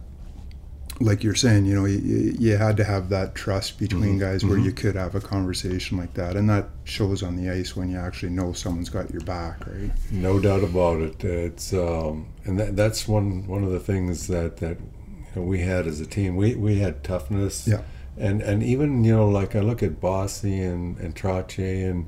like 1.01 1.23
you're 1.23 1.35
saying, 1.35 1.65
you 1.65 1.75
know, 1.75 1.85
you, 1.85 2.33
you 2.39 2.55
had 2.57 2.77
to 2.77 2.83
have 2.85 3.09
that 3.09 3.35
trust 3.35 3.77
between 3.77 4.15
Mhm. 4.15 4.19
guys 4.19 4.45
where 4.45 4.57
Mhm. 4.57 4.63
you 4.65 4.71
could 4.71 4.95
have 4.95 5.13
a 5.13 5.19
conversation 5.19 5.97
like 5.97 6.13
that. 6.13 6.37
And 6.37 6.49
that 6.49 6.69
shows 6.85 7.21
on 7.21 7.35
the 7.35 7.49
ice 7.49 7.75
when 7.75 7.89
you 7.89 7.97
actually 7.97 8.31
know 8.31 8.53
someone's 8.53 8.89
got 8.89 9.11
your 9.11 9.21
back, 9.21 9.65
right? 9.67 9.91
no 10.11 10.39
doubt 10.39 10.63
about 10.63 11.01
it. 11.01 11.21
It's 11.23 11.73
um, 11.73 12.27
and 12.45 12.57
that, 12.59 12.75
that's 12.77 13.07
one 13.07 13.45
one 13.47 13.63
of 13.63 13.71
the 13.71 13.79
things 13.79 14.27
that 14.27 14.57
that 14.57 14.77
you 14.79 15.41
know, 15.41 15.41
we 15.41 15.59
had 15.59 15.85
as 15.85 15.99
a 15.99 16.05
team. 16.05 16.37
We 16.37 16.55
we 16.55 16.79
had 16.79 17.03
toughness. 17.03 17.67
Yeah. 17.67 17.81
And 18.17 18.41
and 18.41 18.63
even 18.63 19.03
you 19.03 19.13
know 19.13 19.27
like 19.27 19.53
I 19.53 19.59
look 19.59 19.83
at 19.83 19.99
Bossy 19.99 20.61
and 20.61 20.97
and 20.99 21.13
Trache 21.13 21.89
and 21.89 22.05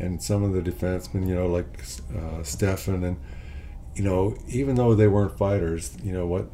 and 0.00 0.20
some 0.20 0.42
of 0.42 0.52
the 0.52 0.60
defensemen, 0.70 1.28
you 1.28 1.36
know 1.36 1.46
like 1.46 1.84
uh, 2.18 2.42
Stefan 2.42 3.04
and 3.04 3.16
you 3.94 4.02
know 4.02 4.34
even 4.48 4.74
though 4.74 4.96
they 4.96 5.06
weren't 5.06 5.38
fighters, 5.38 5.96
you 6.02 6.10
know 6.12 6.26
what 6.26 6.50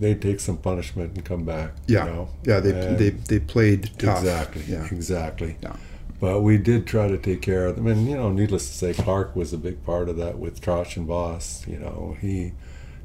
they'd 0.00 0.20
take 0.20 0.40
some 0.40 0.56
punishment 0.56 1.14
and 1.14 1.24
come 1.24 1.44
back. 1.44 1.72
Yeah. 1.86 2.06
You 2.06 2.10
know? 2.12 2.28
Yeah, 2.44 2.60
they, 2.60 2.70
And- 2.88 2.98
they, 2.98 3.10
they 3.10 3.38
played 3.38 3.90
tough. 3.98 4.18
Exactly. 4.18 4.62
Yeah. 4.68 4.86
Exactly. 4.90 5.56
Yeah. 5.62 5.76
But 6.20 6.40
we 6.42 6.56
did 6.56 6.86
try 6.86 7.08
to 7.08 7.18
take 7.18 7.42
care 7.42 7.66
of 7.66 7.74
them, 7.74 7.88
and 7.88 8.08
you 8.08 8.14
know, 8.16 8.30
needless 8.30 8.68
to 8.70 8.74
say, 8.76 8.94
Clark 8.94 9.34
was 9.34 9.52
a 9.52 9.58
big 9.58 9.84
part 9.84 10.08
of 10.08 10.16
that 10.18 10.38
with 10.38 10.60
Trosh 10.60 10.96
and 10.96 11.04
Boss. 11.06 11.66
You 11.66 11.78
know, 11.80 12.16
he 12.20 12.52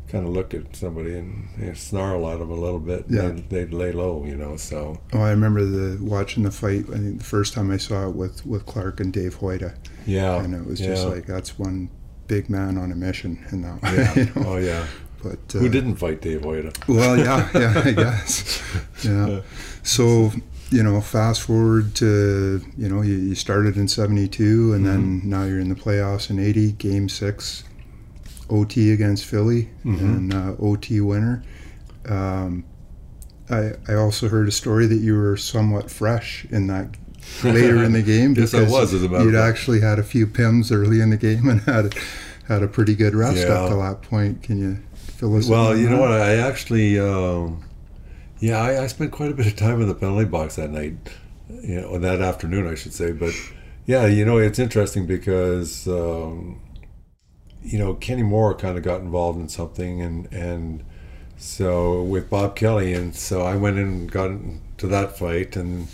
kind 0.08 0.26
of 0.26 0.32
looked 0.34 0.54
at 0.54 0.76
somebody 0.76 1.18
and 1.18 1.48
you 1.60 1.66
know, 1.66 1.74
snarl 1.74 2.30
at 2.30 2.38
them 2.38 2.52
a 2.52 2.54
little 2.54 2.80
bit. 2.80 3.08
and 3.08 3.16
Yeah. 3.16 3.22
they'd, 3.30 3.50
they'd 3.50 3.74
lay 3.74 3.92
low. 3.92 4.24
You 4.24 4.36
know, 4.38 4.56
so 4.56 5.00
Oh, 5.14 5.20
I 5.22 5.32
remember 5.32 5.66
the 5.66 5.98
watching 6.04 6.44
the 6.44 6.52
fight. 6.52 6.86
I 6.94 6.98
think 6.98 7.18
the 7.18 7.24
first 7.24 7.54
time 7.56 7.72
I 7.72 7.78
saw 7.78 8.08
it 8.08 8.16
with 8.16 8.46
with 8.46 8.68
Clark 8.68 9.00
and 9.00 9.12
Dave 9.12 9.40
Hoyda, 9.40 9.74
yeah, 10.06 10.40
and 10.44 10.54
it 10.54 10.66
was 10.68 10.80
yeah. 10.80 10.90
just 10.90 11.08
like 11.08 11.26
that's 11.26 11.58
one 11.58 11.90
big 12.28 12.50
man 12.52 12.78
on 12.78 12.92
a 12.92 12.96
mission 12.96 13.44
and 13.50 13.64
that 13.82 13.82
yeah, 13.84 14.14
you 14.16 14.26
know? 14.44 14.50
oh 14.52 14.58
yeah. 14.58 14.86
But 15.30 15.56
uh, 15.56 15.60
Who 15.60 15.70
didn't 15.70 15.96
fight 15.96 16.22
Dave 16.22 16.42
Hoyda? 16.42 16.72
Well, 16.88 17.18
yeah, 17.18 17.50
yeah, 17.54 17.82
I 17.86 17.92
guess. 18.04 18.62
Yeah. 19.04 19.42
So 19.84 20.32
you 20.70 20.84
know, 20.84 21.00
fast 21.02 21.42
forward 21.44 21.96
to 21.96 22.62
you 22.78 22.90
know 22.90 23.02
you, 23.02 23.16
you 23.16 23.36
started 23.36 23.78
in 23.78 23.88
'72, 23.88 24.74
and 24.74 24.86
then 24.86 25.02
Mm-hmm. 25.22 25.30
now 25.30 25.44
you're 25.44 25.60
in 25.60 25.70
the 25.70 25.76
playoffs 25.76 26.30
in 26.30 26.40
'80, 26.40 26.74
Game 26.74 27.08
Six, 27.10 27.64
OT 28.50 28.92
against 28.92 29.26
Philly, 29.26 29.70
Mhm. 29.86 30.02
and 30.02 30.34
uh, 30.34 30.56
OT 30.60 31.00
winner. 31.02 31.44
Um, 32.08 32.64
I 33.50 33.72
I 33.88 33.94
also 33.96 34.28
heard 34.30 34.48
a 34.48 34.52
story 34.52 34.88
that 34.88 35.00
you 35.00 35.16
were 35.16 35.38
somewhat 35.38 35.90
fresh 35.90 36.46
in 36.52 36.68
that 36.68 36.96
later 37.44 37.84
in 37.84 37.92
the 37.94 38.02
game 38.16 38.34
Yes, 38.36 38.54
I 38.54 38.60
because 38.60 38.72
was, 38.72 38.94
as 38.94 39.04
a 39.04 39.10
matter 39.10 39.26
you'd 39.26 39.36
actually 39.36 39.82
had 39.82 40.00
a 40.00 40.04
few 40.04 40.28
pims 40.28 40.72
early 40.72 41.02
in 41.02 41.10
the 41.10 41.18
game 41.18 41.48
and 41.50 41.62
had 41.62 41.94
had 42.48 42.64
a 42.64 42.68
pretty 42.68 42.96
good 42.96 43.14
rest 43.16 43.38
Yeah. 43.38 43.54
up 43.54 43.70
to 43.70 43.76
that 43.76 44.02
point. 44.02 44.44
Can 44.44 44.58
you 44.58 44.78
fill 45.18 45.36
us 45.36 45.46
in 45.46 45.52
Well, 45.52 45.76
you 45.76 45.90
know 45.90 46.00
what? 46.00 46.12
I 46.12 46.36
actually, 46.36 47.00
um, 47.00 47.64
yeah, 48.40 48.62
I, 48.62 48.84
I 48.84 48.88
spent 48.88 49.12
quite 49.12 49.32
a 49.32 49.34
bit 49.34 49.48
of 49.48 49.56
time 49.56 49.82
in 49.82 49.88
the 49.88 49.96
penalty 49.96 50.26
box 50.26 50.56
that 50.56 50.70
night, 50.70 50.96
you 51.50 51.82
know, 51.82 51.98
that 51.98 52.22
afternoon, 52.22 52.68
I 52.68 52.76
should 52.76 52.94
say. 52.94 53.12
But 53.12 53.34
yeah, 53.86 54.06
you 54.06 54.26
know, 54.26 54.38
it's 54.38 54.60
interesting 54.60 55.08
because, 55.08 55.88
um, 55.88 56.62
you 57.64 57.80
know, 57.80 57.96
Kenny 57.96 58.24
Moore 58.24 58.54
kind 58.54 58.78
of 58.78 58.84
got 58.84 59.02
involved 59.02 59.40
in 59.40 59.50
something, 59.50 60.02
and 60.02 60.32
and 60.32 60.84
so 61.38 62.04
with 62.04 62.30
Bob 62.30 62.56
Kelly, 62.56 62.94
and 62.94 63.16
so 63.16 63.42
I 63.42 63.56
went 63.56 63.78
in 63.78 63.88
and 63.88 64.12
got 64.12 64.30
into 64.30 64.88
that 64.88 65.18
fight, 65.18 65.56
and 65.56 65.88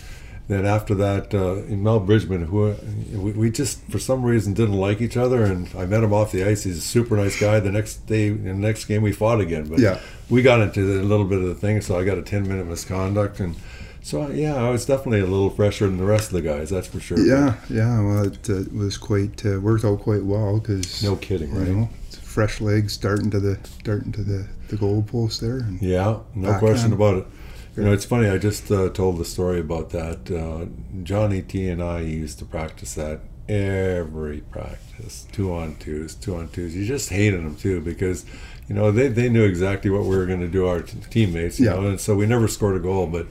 then 0.48 0.66
after 0.66 0.94
that, 0.96 1.34
uh, 1.34 1.74
Mel 1.74 2.00
Bridgman, 2.00 2.46
who 2.48 2.76
we, 3.14 3.32
we 3.32 3.50
just 3.52 3.82
for 3.90 4.00
some 4.00 4.24
reason 4.24 4.54
didn't 4.54 4.76
like 4.76 5.02
each 5.02 5.16
other, 5.18 5.44
and 5.46 5.70
I 5.78 5.86
met 5.86 6.04
him 6.04 6.14
off 6.14 6.32
the 6.32 6.44
ice. 6.44 6.64
He's 6.64 6.78
a 6.78 6.82
super 6.82 7.16
nice 7.16 7.40
guy. 7.40 7.60
The 7.62 7.72
next 7.72 8.06
day, 8.08 8.28
in 8.28 8.44
the 8.46 8.54
next 8.54 8.86
game, 8.86 9.02
we 9.02 9.14
fought 9.14 9.40
again, 9.40 9.68
but 9.70 9.80
Yeah. 9.80 10.00
we 10.30 10.42
got 10.42 10.60
into 10.62 10.82
a 11.00 11.04
little 11.04 11.26
bit 11.26 11.40
of 11.42 11.48
the 11.48 11.56
thing. 11.56 11.80
So 11.82 11.98
I 11.98 12.04
got 12.04 12.18
a 12.18 12.22
ten 12.22 12.48
minute 12.48 12.68
misconduct, 12.68 13.40
and 13.40 13.56
so 14.02 14.28
yeah, 14.30 14.56
I 14.56 14.70
was 14.70 14.86
definitely 14.86 15.22
a 15.22 15.26
little 15.26 15.50
fresher 15.50 15.88
than 15.88 15.98
the 15.98 16.04
rest 16.06 16.28
of 16.28 16.34
the 16.34 16.42
guys. 16.42 16.70
That's 16.70 16.88
for 16.88 17.00
sure. 17.00 17.20
Yeah, 17.20 17.56
yeah. 17.70 18.02
Well, 18.02 18.28
it 18.28 18.50
uh, 18.50 18.64
was 18.74 18.98
quite 18.98 19.46
uh, 19.46 19.62
worked 19.62 19.86
out 19.86 20.02
quite 20.02 20.26
well 20.26 20.60
because 20.60 21.02
no 21.02 21.16
kidding, 21.16 21.54
right? 21.56 21.70
know, 21.70 21.90
fresh 22.22 22.60
legs 22.60 22.92
starting 22.92 23.30
to 23.30 23.40
the 23.40 23.58
starting 23.80 24.12
to 24.12 24.24
the 24.24 24.46
the 24.68 24.76
goal 24.76 25.04
post 25.04 25.40
there. 25.40 25.60
And 25.60 25.82
Yeah, 25.82 26.18
no 26.36 26.58
question 26.60 26.92
about 26.92 27.16
it. 27.20 27.28
You 27.76 27.84
know, 27.84 27.92
it's 27.94 28.06
funny. 28.06 28.28
I 28.30 28.38
just 28.38 28.70
uh, 28.72 28.90
told 28.90 29.18
the 29.18 29.26
story 29.26 29.60
about 29.60 29.90
that. 29.92 30.30
Uh, 30.32 30.68
Johnny 31.04 31.42
T 31.42 31.68
and 31.70 31.82
I 31.82 32.02
used 32.02 32.40
to 32.40 32.46
practice 32.46 32.94
that 32.96 33.22
every 33.50 34.42
practice, 34.42 35.28
two 35.32 35.54
on 35.54 35.76
twos, 35.76 36.16
two 36.16 36.36
on 36.36 36.48
twos. 36.50 36.76
You 36.76 36.86
just 36.86 37.10
hated 37.10 37.40
them 37.40 37.56
too 37.56 37.82
because, 37.82 38.26
you 38.70 38.76
know, 38.76 38.92
they, 38.92 39.08
they 39.08 39.28
knew 39.30 39.44
exactly 39.44 39.90
what 39.90 40.04
we 40.04 40.16
were 40.16 40.26
going 40.26 40.40
to 40.42 40.48
do 40.48 40.68
our 40.68 40.82
t- 40.82 40.98
teammates, 41.10 41.60
you 41.60 41.66
Yeah. 41.66 41.74
know, 41.76 41.88
and 41.88 42.00
so 42.00 42.16
we 42.16 42.26
never 42.26 42.48
scored 42.48 42.76
a 42.76 42.80
goal. 42.80 43.08
But 43.08 43.28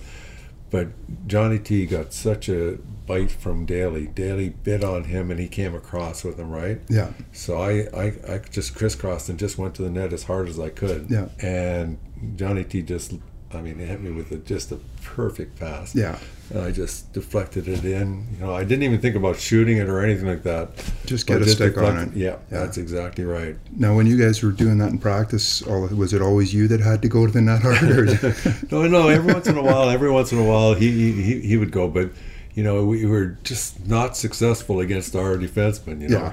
but 0.71 0.89
Johnny 1.29 1.59
T 1.59 1.85
got 1.87 2.13
such 2.15 2.49
a 2.49 2.79
bite 3.07 3.31
from 3.31 3.67
Dailey. 3.67 4.13
Dailey 4.13 4.53
bit 4.65 4.83
on 4.83 5.05
him 5.05 5.31
and 5.31 5.39
he 5.39 5.47
came 5.47 5.75
across 5.75 6.25
with 6.25 6.39
him, 6.41 6.51
right? 6.51 6.81
Yeah. 6.89 7.11
So 7.33 7.59
I, 7.59 7.87
I, 7.95 8.13
I 8.29 8.39
just 8.51 8.75
crisscrossed 8.75 9.29
and 9.29 9.39
just 9.39 9.59
went 9.59 9.75
to 9.77 9.83
the 9.83 9.91
net 9.91 10.13
as 10.15 10.25
hard 10.25 10.49
as 10.49 10.59
I 10.59 10.71
could. 10.71 11.11
Yeah. 11.11 11.29
And 11.41 11.99
Johnny 12.37 12.65
T 12.65 12.81
just, 12.83 13.13
I 13.55 13.61
mean, 13.61 13.79
he 13.79 13.85
hit 13.85 14.01
me 14.01 14.11
with 14.11 14.31
a, 14.33 14.37
just 14.39 14.73
a 14.73 14.79
perfect 15.03 15.59
pass. 15.61 15.95
Yeah. 15.95 16.19
And 16.51 16.61
I 16.63 16.71
just 16.71 17.13
deflected 17.13 17.67
it 17.69 17.85
in. 17.85 18.27
You 18.33 18.45
know, 18.47 18.55
I 18.55 18.65
didn't 18.65 18.83
even 18.83 19.01
think 19.01 19.17
about 19.17 19.37
shooting 19.39 19.79
it 19.79 19.89
or 19.89 20.01
anything 20.05 20.27
like 20.27 20.43
that. 20.43 20.71
Just 21.07 21.27
get 21.27 21.41
a 21.43 21.49
stick 21.49 21.79
on 21.79 21.97
it. 21.99 22.15
Yeah, 22.15 22.31
Yeah. 22.31 22.37
that's 22.51 22.77
exactly 22.79 23.25
right. 23.25 23.57
Now, 23.77 23.95
when 23.97 24.07
you 24.07 24.19
guys 24.19 24.43
were 24.43 24.51
doing 24.53 24.79
that 24.79 24.91
in 24.91 24.99
practice, 24.99 25.63
was 25.63 26.13
it 26.13 26.23
always 26.23 26.53
you 26.53 26.69
that 26.69 26.81
had 26.81 27.03
to 27.03 27.09
go 27.09 27.27
to 27.27 27.33
the 27.33 27.41
net 27.41 27.63
hard? 27.63 27.83
Or 27.83 28.05
no, 28.71 28.87
no. 28.89 29.09
Every 29.09 29.33
once 29.33 29.47
in 29.47 29.57
a 29.57 29.63
while, 29.63 29.89
every 29.91 30.11
once 30.11 30.33
in 30.33 30.39
a 30.39 30.45
while, 30.45 30.75
he 30.75 31.13
he, 31.23 31.41
he 31.41 31.57
would 31.57 31.71
go, 31.73 31.89
but 31.89 32.11
you 32.55 32.63
know, 32.63 32.85
we 32.85 33.07
were 33.07 33.39
just 33.45 33.87
not 33.87 34.17
successful 34.17 34.81
against 34.81 35.17
our 35.17 35.37
defensemen. 35.37 36.03
You 36.03 36.09
know, 36.11 36.19
Yeah, 36.19 36.33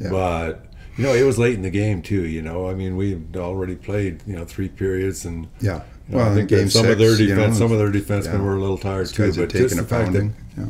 yeah. 0.00 0.10
but 0.10 0.66
you 0.96 1.04
know, 1.04 1.14
it 1.14 1.22
was 1.22 1.38
late 1.38 1.54
in 1.54 1.62
the 1.62 1.70
game 1.70 2.02
too. 2.02 2.26
You 2.26 2.42
know, 2.42 2.68
I 2.68 2.74
mean, 2.74 2.96
we 2.96 3.18
already 3.36 3.76
played 3.76 4.22
you 4.26 4.34
know 4.34 4.44
three 4.44 4.68
periods, 4.68 5.24
and 5.24 5.46
yeah. 5.60 5.82
You 6.08 6.16
know, 6.16 6.24
I 6.24 6.34
think 6.34 6.50
that 6.50 6.70
some 6.70 6.86
of 6.88 6.98
their 6.98 7.16
six, 7.16 7.20
you 7.28 7.34
know, 7.34 7.52
some 7.52 7.72
of 7.72 7.78
their 7.78 7.90
defensemen 7.90 8.34
yeah. 8.34 8.42
were 8.42 8.56
a 8.56 8.60
little 8.60 8.78
tired 8.78 9.08
too. 9.08 9.32
But 9.34 9.50
just 9.50 9.76
the 9.76 9.82
a 9.82 9.84
fact 9.84 10.12
that. 10.12 10.30
Yeah. 10.58 10.66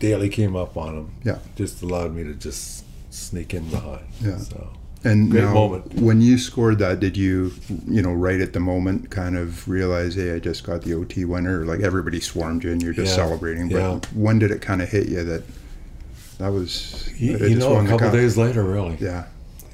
Dailey 0.00 0.30
came 0.32 0.56
up 0.56 0.76
on 0.76 0.96
them, 0.96 1.10
Yeah. 1.22 1.38
just 1.54 1.80
allowed 1.82 2.12
me 2.14 2.24
to 2.24 2.34
just 2.34 2.84
sneak 3.10 3.54
in 3.54 3.68
behind. 3.68 4.04
Yeah. 4.20 4.36
So 4.38 4.68
And 5.04 5.30
Great 5.30 5.44
now, 5.44 5.54
moment. 5.54 5.94
when 5.94 6.20
you 6.20 6.38
scored 6.38 6.80
that, 6.80 6.98
did 6.98 7.16
you, 7.16 7.52
you 7.86 8.02
know, 8.02 8.12
right 8.12 8.40
at 8.40 8.52
the 8.52 8.58
moment, 8.60 9.10
kind 9.10 9.36
of 9.36 9.68
realize, 9.68 10.16
hey, 10.16 10.34
I 10.34 10.40
just 10.40 10.64
got 10.64 10.82
the 10.82 10.94
OT 10.94 11.24
winner? 11.24 11.64
Like 11.64 11.80
everybody 11.80 12.18
swarmed 12.20 12.64
you 12.64 12.72
and 12.72 12.82
you're 12.82 12.92
just 12.92 13.16
Yeah, 13.16 13.24
celebrating. 13.24 13.68
But 13.68 13.78
yeah. 13.78 14.00
when 14.14 14.40
did 14.40 14.50
it 14.50 14.60
kind 14.60 14.82
of 14.82 14.88
hit 14.88 15.08
you 15.08 15.22
that 15.22 15.44
that 16.38 16.48
was? 16.52 17.08
you, 17.16 17.38
that 17.38 17.48
you 17.50 17.56
know, 17.56 17.76
a 17.76 17.86
couple 17.86 18.10
days 18.10 18.36
later, 18.36 18.64
really. 18.64 18.96
Yeah, 19.00 19.26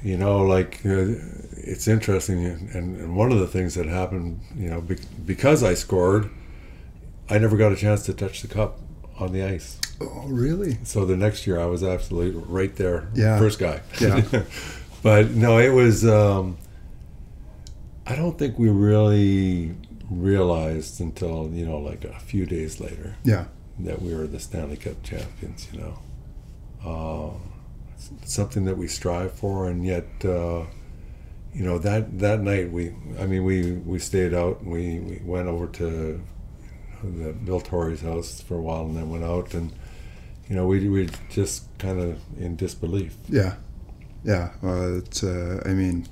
you 0.03 0.17
know 0.17 0.43
like 0.43 0.79
uh, 0.85 1.05
it's 1.73 1.87
interesting 1.87 2.43
and, 2.45 2.69
and 2.75 3.15
one 3.15 3.31
of 3.31 3.39
the 3.39 3.47
things 3.47 3.75
that 3.75 3.85
happened 3.85 4.39
you 4.55 4.69
know 4.69 4.81
be, 4.81 4.95
because 5.25 5.63
i 5.63 5.73
scored 5.73 6.29
i 7.29 7.37
never 7.37 7.55
got 7.57 7.71
a 7.71 7.75
chance 7.75 8.03
to 8.05 8.13
touch 8.13 8.41
the 8.41 8.47
cup 8.47 8.79
on 9.19 9.31
the 9.33 9.43
ice 9.43 9.79
Oh, 10.01 10.25
really? 10.27 10.77
so 10.83 11.05
the 11.05 11.17
next 11.17 11.45
year 11.47 11.59
i 11.59 11.65
was 11.65 11.83
absolutely 11.83 12.41
right 12.47 12.75
there 12.75 13.07
Yeah. 13.13 13.37
first 13.37 13.59
guy 13.59 13.81
Yeah. 14.01 14.21
but 15.03 15.31
no 15.31 15.57
it 15.59 15.69
was 15.81 16.05
um, 16.05 16.57
i 18.07 18.15
don't 18.15 18.37
think 18.39 18.57
we 18.57 18.69
really 18.69 19.75
realized 20.09 20.99
until 21.01 21.49
you 21.53 21.65
know 21.65 21.77
like 21.77 22.03
a 22.05 22.17
few 22.19 22.45
days 22.45 22.79
later 22.79 23.15
Yeah, 23.23 23.45
that 23.79 24.01
we 24.01 24.15
were 24.15 24.25
the 24.27 24.39
Stanley 24.39 24.77
Cup 24.77 24.97
champions. 25.03 25.67
You 25.71 25.79
know, 25.81 25.99
it's 27.93 28.33
something 28.33 28.65
that 28.65 28.77
we 28.77 28.87
strive 28.87 29.33
for, 29.33 29.69
and 29.69 29.85
yet, 29.85 30.05
uh, 30.25 30.63
you 31.53 31.63
know 31.65 31.77
that 31.79 32.19
that 32.19 32.41
night 32.41 32.71
we, 32.71 32.93
I 33.19 33.25
mean, 33.25 33.43
we 33.43 33.71
we 33.73 33.99
stayed 33.99 34.33
out 34.33 34.61
and 34.61 34.71
we, 34.71 34.99
we 34.99 35.21
went 35.23 35.47
over 35.47 35.67
to 35.67 36.21
the 37.03 37.33
Bill 37.33 37.61
Torrey's 37.61 38.01
house 38.01 38.41
for 38.41 38.55
a 38.55 38.61
while, 38.61 38.83
and 38.85 38.95
then 38.95 39.09
went 39.09 39.23
out, 39.23 39.53
and 39.53 39.71
you 40.49 40.55
know, 40.55 40.65
we 40.67 40.87
we 40.89 41.09
just 41.29 41.65
kind 41.79 41.99
of 41.99 42.19
in 42.39 42.55
disbelief. 42.55 43.15
yeah, 43.29 43.55
yeah. 44.23 44.51
Well, 44.61 44.97
it's. 44.99 45.23
Uh, 45.23 45.61
I 45.65 45.69
mean, 45.69 46.07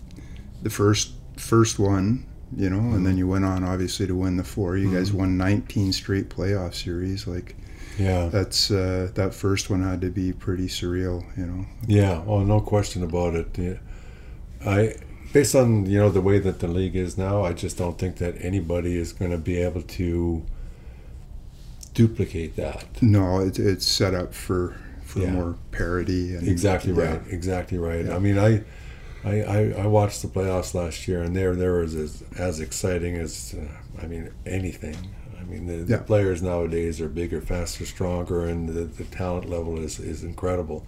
the 0.64 0.70
first 0.70 1.12
first 1.36 1.78
one, 1.80 2.26
you 2.56 2.70
know, 2.70 2.78
and 2.80 2.94
Mm-hmm. 2.94 3.04
then 3.04 3.18
you 3.18 3.28
went 3.28 3.46
on 3.46 3.64
obviously 3.64 4.08
to 4.08 4.16
win 4.16 4.38
the 4.38 4.44
four. 4.44 4.78
You 4.78 4.92
guys 4.94 5.12
won 5.12 5.38
19 5.38 5.92
straight 5.94 6.30
playoff 6.30 6.74
series. 6.74 7.28
Like 7.28 7.56
Yeah, 8.00 8.28
that's 8.30 8.72
uh, 8.72 9.12
that 9.16 9.34
first 9.34 9.70
one 9.70 9.84
had 9.84 10.02
to 10.02 10.10
be 10.10 10.34
pretty 10.34 10.68
surreal. 10.68 11.24
You 11.38 11.46
know. 11.46 11.66
Yeah, 11.88 12.24
oh, 12.26 12.44
no 12.44 12.60
question 12.62 13.04
about 13.04 13.36
it. 13.36 13.58
Yeah. 13.58 13.78
I, 14.66 14.96
based 15.34 15.56
on 15.56 15.86
you 15.86 16.00
know 16.00 16.10
the 16.10 16.22
way 16.22 16.40
that 16.40 16.60
the 16.60 16.68
league 16.68 16.96
is 16.96 17.18
now, 17.18 17.44
I 17.44 17.54
just 17.54 17.78
don't 17.78 17.98
think 17.98 18.18
that 18.18 18.36
anybody 18.40 18.98
is 18.98 19.14
going 19.14 19.32
to 19.32 19.38
be 19.38 19.58
able 19.58 19.82
to 19.84 20.44
duplicate 21.94 22.56
that. 22.56 22.86
No, 23.02 23.40
it, 23.40 23.60
it's 23.60 23.86
set 23.88 24.14
up 24.14 24.34
for 24.34 24.76
for 25.04 25.20
Yeah. 25.22 25.32
more 25.32 25.56
parity. 25.72 26.36
And, 26.36 26.48
Exactly 26.48 26.94
yeah. 26.94 27.12
right. 27.14 27.22
Exactly 27.30 27.78
right. 27.78 28.06
Yeah. 28.06 28.16
I 28.16 28.20
mean, 28.20 28.38
I, 28.38 28.62
I, 29.24 29.74
I, 29.74 29.88
watched 29.88 30.22
the 30.22 30.28
playoffs 30.28 30.74
last 30.74 31.08
year, 31.08 31.22
and 31.24 31.36
there 31.36 31.56
there 31.56 31.74
was 31.80 31.96
as 31.96 32.24
as 32.38 32.60
exciting 32.60 33.16
as 33.16 33.56
uh, 33.58 34.02
I 34.04 34.08
mean 34.08 34.32
anything. 34.46 34.96
I 35.40 35.44
mean, 35.44 35.66
the, 35.66 35.76
Yeah. 35.78 35.98
the 35.98 36.04
players 36.04 36.42
nowadays 36.42 37.00
are 37.00 37.08
bigger, 37.10 37.40
faster, 37.42 37.86
stronger, 37.86 38.46
and 38.46 38.68
the, 38.70 38.84
the 38.84 39.06
talent 39.06 39.50
level 39.50 39.80
is, 39.80 39.98
is 39.98 40.22
incredible. 40.24 40.86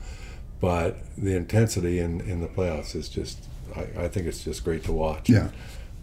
But 0.60 0.98
the 1.17 1.34
intensity 1.36 2.00
in, 2.00 2.19
in 2.22 2.41
the 2.41 2.48
playoffs 2.48 2.93
is 2.93 3.08
just, 3.08 3.46
I, 3.75 4.03
I 4.03 4.07
think 4.07 4.27
it's 4.27 4.43
just 4.43 4.63
great 4.63 4.83
to 4.85 4.91
watch. 4.91 5.29
Yeah. 5.29 5.49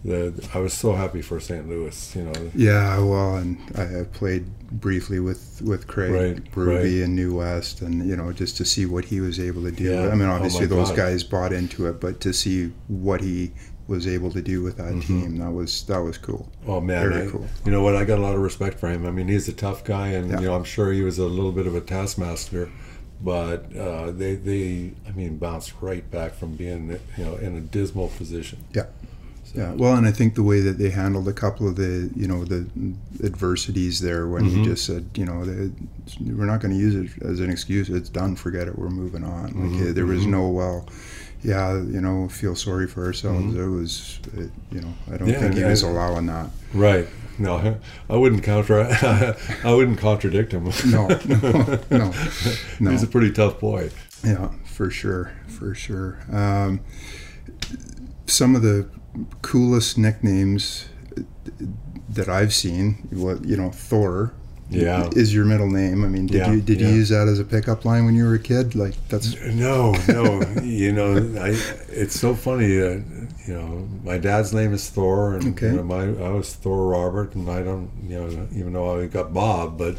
The, 0.05 0.47
I 0.53 0.59
was 0.59 0.73
so 0.73 0.93
happy 0.93 1.21
for 1.23 1.39
St. 1.39 1.67
Louis, 1.67 2.15
you 2.15 2.21
know. 2.23 2.51
Yeah, 2.55 2.99
well, 2.99 3.37
and 3.37 3.57
I, 3.75 4.01
I 4.01 4.03
played 4.03 4.45
briefly 4.69 5.19
with 5.19 5.61
with 5.65 5.87
Craig 5.87 6.11
Right, 6.11 6.55
Ruby 6.55 7.01
in 7.01 7.15
New 7.15 7.37
West, 7.37 7.81
and 7.81 8.07
you 8.07 8.15
know, 8.15 8.31
just 8.31 8.57
to 8.57 8.65
see 8.65 8.85
what 8.85 9.05
he 9.05 9.19
was 9.21 9.39
able 9.39 9.63
to 9.63 9.71
do. 9.71 9.85
Yeah. 9.91 10.09
I 10.09 10.15
mean, 10.15 10.29
Oh, 10.29 10.33
obviously 10.33 10.67
my 10.67 10.75
those 10.75 10.89
God. 10.89 10.97
guys 10.97 11.23
bought 11.23 11.51
into 11.51 11.87
it, 11.87 11.99
but 11.99 12.19
to 12.21 12.31
see 12.31 12.71
what 12.87 13.21
he 13.21 13.51
was 13.87 14.05
able 14.07 14.29
to 14.31 14.41
do 14.41 14.61
with 14.61 14.77
that 14.77 14.93
Mm-hmm. 14.93 15.21
team, 15.21 15.37
that 15.39 15.51
was 15.51 15.83
that 15.85 15.97
was 15.99 16.17
cool. 16.19 16.47
Oh 16.67 16.79
man, 16.79 17.09
Very 17.09 17.27
I- 17.27 17.31
cool. 17.31 17.47
You 17.65 17.71
know 17.71 17.81
what? 17.81 17.95
I 17.95 18.05
got 18.05 18.19
a 18.19 18.21
lot 18.21 18.35
of 18.35 18.41
respect 18.41 18.79
for 18.79 18.89
him. 18.89 19.05
I 19.05 19.11
mean, 19.11 19.27
he's 19.27 19.47
a 19.49 19.53
tough 19.53 19.83
guy, 19.83 20.09
and 20.09 20.29
Yeah. 20.29 20.39
you 20.41 20.45
know, 20.45 20.55
I'm 20.55 20.63
sure 20.63 20.93
he 20.93 21.01
was 21.01 21.17
a 21.17 21.25
little 21.25 21.51
bit 21.51 21.65
of 21.65 21.73
a 21.75 21.81
taskmaster. 21.81 22.69
But 23.19 23.75
uh, 23.75 24.11
they, 24.11 24.35
they, 24.35 24.91
I 25.07 25.11
mean, 25.11 25.37
bounced 25.37 25.73
right 25.81 26.09
back 26.11 26.33
from 26.35 26.55
being, 26.55 26.99
you 27.17 27.25
know, 27.25 27.35
in 27.37 27.55
a 27.55 27.61
dismal 27.61 28.09
position. 28.09 28.59
Yeah. 28.73 28.85
So, 29.43 29.59
Yeah, 29.59 29.71
well, 29.73 29.95
and 29.95 30.05
I 30.05 30.11
think 30.11 30.35
the 30.35 30.43
way 30.43 30.59
that 30.59 30.77
they 30.77 30.89
handled 30.91 31.27
a 31.27 31.33
couple 31.33 31.67
of 31.67 31.77
the, 31.77 32.11
you 32.15 32.27
know, 32.27 32.43
the 32.45 32.67
adversities 33.23 34.01
there 34.01 34.27
when 34.27 34.43
Mm-hmm. 34.45 34.57
he 34.63 34.65
just 34.65 34.85
said, 34.85 35.09
you 35.15 35.25
know, 35.25 35.45
they, 35.45 35.71
we're 36.21 36.45
not 36.45 36.59
going 36.61 36.73
to 36.73 36.79
use 36.79 36.95
it 36.95 37.23
as 37.23 37.39
an 37.39 37.49
excuse. 37.49 37.89
It's 37.89 38.09
done. 38.09 38.35
Forget 38.35 38.67
it. 38.67 38.77
We're 38.77 38.89
moving 38.89 39.23
on. 39.23 39.43
Like 39.45 39.53
Mm-hmm. 39.53 39.93
there 39.93 40.05
was 40.05 40.25
no 40.25 40.47
well, 40.49 40.87
yeah, 41.43 41.73
you 41.73 42.01
know, 42.01 42.27
feel 42.29 42.55
sorry 42.55 42.87
for 42.87 43.05
ourselves. 43.05 43.45
Mm-hmm. 43.53 43.63
It 43.63 43.79
was, 43.79 44.19
it, 44.35 44.51
you 44.71 44.81
know, 44.81 44.93
I 45.11 45.17
don't 45.17 45.27
Yeah, 45.29 45.39
think 45.39 45.55
he 45.55 45.63
was 45.63 45.81
allowing 45.83 46.27
that. 46.27 46.49
Right. 46.73 47.07
No, 47.39 47.77
I 48.09 48.15
wouldn't 48.15 48.43
counter. 48.43 48.81
I 49.63 49.73
wouldn't 49.73 49.99
contradict 49.99 50.53
him. 50.53 50.71
No, 50.87 51.07
no, 51.07 51.79
no, 51.91 52.13
no. 52.79 52.91
He's 52.91 53.03
a 53.03 53.07
pretty 53.07 53.31
tough 53.31 53.59
boy. 53.59 53.91
Yeah, 54.23 54.49
for 54.65 54.89
sure, 54.89 55.33
for 55.47 55.75
sure. 55.75 56.19
Um, 56.31 56.81
some 58.25 58.55
of 58.55 58.61
the 58.61 58.89
coolest 59.41 59.97
nicknames 59.97 60.89
that 62.09 62.29
I've 62.29 62.53
seen, 62.53 63.07
what 63.11 63.45
you 63.45 63.57
know, 63.57 63.69
Thor. 63.71 64.33
Yeah. 64.69 65.09
is 65.15 65.33
your 65.33 65.45
middle 65.45 65.69
name. 65.69 66.03
I 66.03 66.07
mean, 66.07 66.27
did 66.27 66.37
Yeah, 66.37 66.51
you 66.51 66.61
did 66.61 66.81
yeah. 66.81 66.89
you 66.89 66.95
use 66.95 67.09
that 67.09 67.27
as 67.27 67.39
a 67.39 67.45
pickup 67.45 67.85
line 67.85 68.05
when 68.05 68.15
you 68.15 68.25
were 68.25 68.33
a 68.35 68.39
kid? 68.39 68.75
Like 68.75 68.95
that's 69.07 69.35
No, 69.45 69.93
no. 70.07 70.41
you 70.63 70.91
know, 70.91 71.13
I, 71.41 71.55
it's 71.89 72.19
so 72.19 72.35
funny. 72.35 72.81
Uh, 72.81 72.99
you 73.47 73.53
know, 73.53 73.87
my 74.03 74.17
dad's 74.17 74.53
name 74.53 74.73
is 74.73 74.89
Thor, 74.89 75.35
and 75.35 75.53
Okay. 75.53 75.67
you 75.67 75.77
know, 75.77 75.83
my 75.83 76.03
I 76.03 76.31
was 76.31 76.53
Thor 76.53 76.87
Robert, 76.87 77.33
and 77.35 77.49
I 77.49 77.63
don't, 77.63 77.89
you 78.05 78.19
know, 78.19 78.47
even 78.53 78.73
though 78.73 78.99
I 78.99 79.07
got 79.07 79.33
Bob, 79.33 79.77
but 79.77 79.95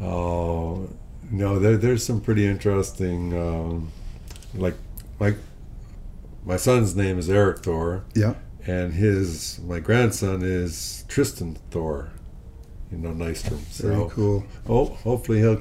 uh, 0.00 0.86
no, 1.30 1.58
there, 1.58 1.76
there's 1.76 2.04
some 2.04 2.20
pretty 2.20 2.46
interesting, 2.46 3.36
um, 3.36 3.90
like, 4.54 4.74
like 5.18 5.36
my 6.44 6.56
son's 6.56 6.94
name 6.94 7.18
is 7.18 7.28
Eric 7.28 7.64
Thor, 7.64 8.04
yeah, 8.14 8.34
and 8.66 8.94
his 8.94 9.58
my 9.66 9.80
grandson 9.80 10.42
is 10.42 11.04
Tristan 11.08 11.56
Thor, 11.72 12.10
you 12.92 12.98
know, 12.98 13.10
Nystrom. 13.10 13.58
very 13.58 13.94
So, 13.94 14.08
cool. 14.10 14.44
oh, 14.68 14.84
hopefully 14.86 15.38
he'll 15.40 15.60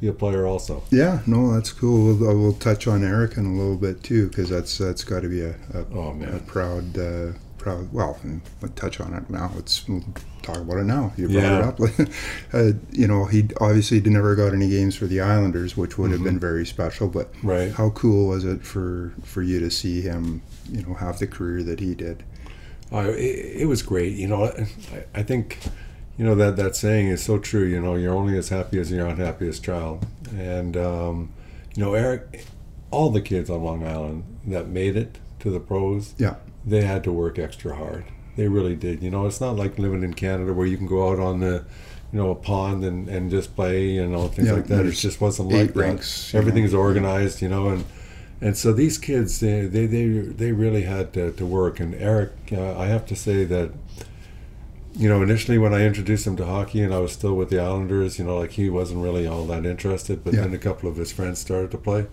be 0.00 0.08
a 0.08 0.12
player 0.12 0.46
also. 0.46 0.82
Yeah, 0.90 1.20
no, 1.26 1.52
that's 1.52 1.72
cool. 1.72 2.14
We'll, 2.16 2.38
we'll 2.38 2.52
touch 2.54 2.86
on 2.86 3.04
Eric 3.04 3.36
in 3.36 3.46
a 3.46 3.52
little 3.54 3.76
bit 3.76 4.02
too, 4.02 4.28
because 4.28 4.48
that's 4.48 4.78
that's 4.78 5.04
got 5.04 5.20
to 5.22 5.28
be 5.28 5.40
a, 5.42 5.54
a, 5.74 5.84
Oh 5.94 6.08
a 6.10 6.14
man. 6.14 6.40
proud 6.40 6.98
uh, 6.98 7.32
proud. 7.58 7.92
Well, 7.92 8.18
we'll 8.60 8.70
touch 8.72 9.00
on 9.00 9.14
it 9.14 9.28
now. 9.30 9.50
Let's 9.54 9.86
we'll 9.88 10.04
talk 10.42 10.56
about 10.58 10.78
it 10.78 10.84
now. 10.84 11.12
You 11.16 11.28
brought 11.28 11.42
Yeah. 11.42 11.58
it 11.58 11.64
up. 11.64 12.08
uh, 12.52 12.72
you 12.90 13.06
know, 13.06 13.26
he 13.26 13.48
obviously 13.60 14.00
never 14.00 14.34
got 14.34 14.52
any 14.52 14.68
games 14.68 14.96
for 14.96 15.06
the 15.06 15.20
Islanders, 15.20 15.76
which 15.76 15.98
would 15.98 16.10
Mm-hmm. 16.10 16.14
have 16.14 16.24
been 16.24 16.40
very 16.40 16.66
special. 16.66 17.06
But 17.08 17.32
Right. 17.44 17.70
how 17.72 17.90
cool 17.90 18.28
was 18.28 18.44
it 18.44 18.64
for 18.64 19.12
for 19.24 19.42
you 19.42 19.60
to 19.60 19.70
see 19.70 20.00
him? 20.00 20.42
You 20.70 20.82
know, 20.82 20.94
have 20.94 21.18
the 21.20 21.26
career 21.28 21.62
that 21.64 21.78
he 21.80 21.94
did. 21.94 22.24
Uh, 22.92 23.10
it, 23.16 23.62
it 23.62 23.68
was 23.68 23.82
great. 23.82 24.14
You 24.16 24.26
know, 24.28 24.44
I, 24.46 24.66
I 25.14 25.22
think, 25.22 25.58
you 26.16 26.24
know, 26.24 26.34
that, 26.34 26.56
that 26.56 26.76
saying 26.76 27.08
is 27.08 27.22
so 27.22 27.38
true. 27.38 27.64
You 27.64 27.80
know, 27.80 27.94
you're 27.96 28.14
only 28.14 28.36
as 28.38 28.48
happy 28.50 28.78
as 28.78 28.90
your 28.90 29.06
unhappiest 29.06 29.64
child. 29.64 30.06
And, 30.36 30.76
um, 30.76 31.32
you 31.74 31.82
know, 31.84 31.94
Eric, 31.94 32.44
all 32.90 33.10
the 33.10 33.20
kids 33.22 33.48
on 33.50 33.62
Long 33.62 33.86
Island 33.86 34.24
that 34.46 34.68
made 34.68 34.96
it 34.96 35.18
to 35.40 35.50
the 35.50 35.60
pros, 35.60 36.14
Yeah. 36.18 36.34
they 36.64 36.82
had 36.82 37.02
to 37.04 37.12
work 37.12 37.38
extra 37.38 37.74
hard. 37.76 38.04
They 38.36 38.48
really 38.48 38.76
did. 38.76 39.02
You 39.02 39.10
know, 39.10 39.26
it's 39.26 39.40
not 39.40 39.56
like 39.56 39.78
living 39.78 40.02
in 40.02 40.14
Canada 40.14 40.52
where 40.52 40.66
you 40.66 40.76
can 40.76 40.86
go 40.86 41.10
out 41.10 41.18
on 41.18 41.40
the, 41.40 41.64
you 42.12 42.18
know, 42.18 42.30
a 42.30 42.34
pond 42.34 42.84
and, 42.84 43.08
and 43.08 43.30
just 43.30 43.54
play, 43.56 43.86
you 43.88 44.06
know, 44.06 44.28
things 44.28 44.48
Yeah, 44.48 44.54
like 44.54 44.66
that. 44.68 44.86
It 44.86 44.92
just 44.92 45.20
wasn't 45.20 45.50
like 45.50 45.72
that. 45.74 45.80
you 45.80 45.92
know. 45.94 46.38
Everything's 46.38 46.74
organized, 46.74 47.40
you 47.42 47.48
know, 47.48 47.68
and 47.68 47.84
and 48.40 48.56
so 48.56 48.72
these 48.72 48.98
kids, 48.98 49.38
they 49.40 49.62
they 49.66 49.86
they, 49.86 50.08
they 50.08 50.52
really 50.52 50.82
had 50.82 51.12
to, 51.14 51.30
to 51.32 51.46
work. 51.46 51.78
And 51.80 51.94
Eric, 51.94 52.32
uh, 52.52 52.76
I 52.76 52.86
have 52.86 53.06
to 53.06 53.16
say 53.16 53.44
that, 53.44 53.70
you 54.94 55.08
know, 55.08 55.22
initially 55.22 55.58
when 55.58 55.72
I 55.72 55.84
introduced 55.86 56.26
him 56.26 56.36
to 56.36 56.44
hockey 56.46 56.82
and 56.82 56.92
I 56.92 56.98
was 57.00 57.12
still 57.12 57.34
with 57.34 57.48
the 57.50 57.58
Islanders, 57.60 58.18
you 58.18 58.24
know, 58.24 58.38
like 58.38 58.50
he 58.52 58.68
wasn't 58.68 59.02
really 59.02 59.26
all 59.26 59.46
that 59.46 59.64
interested. 59.66 60.22
But 60.24 60.34
Yeah. 60.34 60.42
then 60.42 60.54
a 60.54 60.58
couple 60.58 60.88
of 60.88 60.96
his 60.96 61.12
friends 61.12 61.38
started 61.38 61.70
to 61.70 61.78
play, 61.78 62.06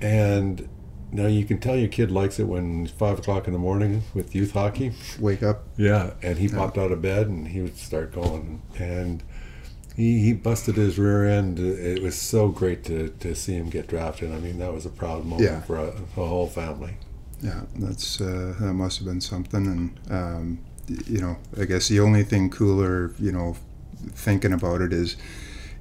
and 0.00 0.68
now 1.12 1.26
you 1.26 1.44
can 1.44 1.58
tell 1.58 1.76
your 1.76 1.88
kid 1.88 2.10
likes 2.10 2.38
it 2.40 2.44
when 2.48 2.84
it's 2.84 2.92
five 2.92 3.18
o'clock 3.18 3.46
in 3.46 3.52
the 3.52 3.58
morning 3.58 4.02
with 4.14 4.34
youth 4.34 4.52
hockey. 4.52 4.92
Wake 5.20 5.42
up. 5.42 5.64
Yeah, 5.76 6.12
and 6.22 6.38
he 6.38 6.48
popped 6.48 6.76
out 6.78 6.90
of 6.92 7.00
bed 7.02 7.28
and 7.28 7.48
he 7.48 7.60
would 7.60 7.76
start 7.76 8.12
going, 8.12 8.62
and 8.78 9.22
he, 9.96 10.18
he 10.24 10.32
busted 10.32 10.74
his 10.76 10.98
rear 10.98 11.24
end. 11.24 11.58
It 11.60 12.02
was 12.02 12.16
so 12.16 12.48
great 12.48 12.82
to, 12.84 13.10
to 13.20 13.34
see 13.36 13.54
him 13.54 13.70
get 13.70 13.86
drafted. 13.86 14.32
I 14.32 14.38
mean, 14.40 14.58
that 14.58 14.72
was 14.72 14.86
a 14.86 14.90
proud 14.90 15.24
moment 15.24 15.42
Yeah. 15.48 15.60
for 15.62 15.76
a, 15.76 15.88
a 16.16 16.26
whole 16.26 16.48
family. 16.48 16.96
Yeah, 17.40 17.62
that's 17.76 18.20
uh, 18.20 18.54
that 18.58 18.72
must 18.74 18.98
have 18.98 19.06
been 19.06 19.20
something. 19.20 19.66
And 19.66 20.00
um, 20.12 20.58
you 20.88 21.20
know, 21.20 21.36
I 21.58 21.64
guess 21.64 21.88
the 21.88 22.00
only 22.00 22.24
thing 22.24 22.50
cooler, 22.50 23.12
you 23.18 23.32
know, 23.32 23.56
thinking 24.12 24.52
about 24.52 24.80
it 24.80 24.92
is 24.92 25.16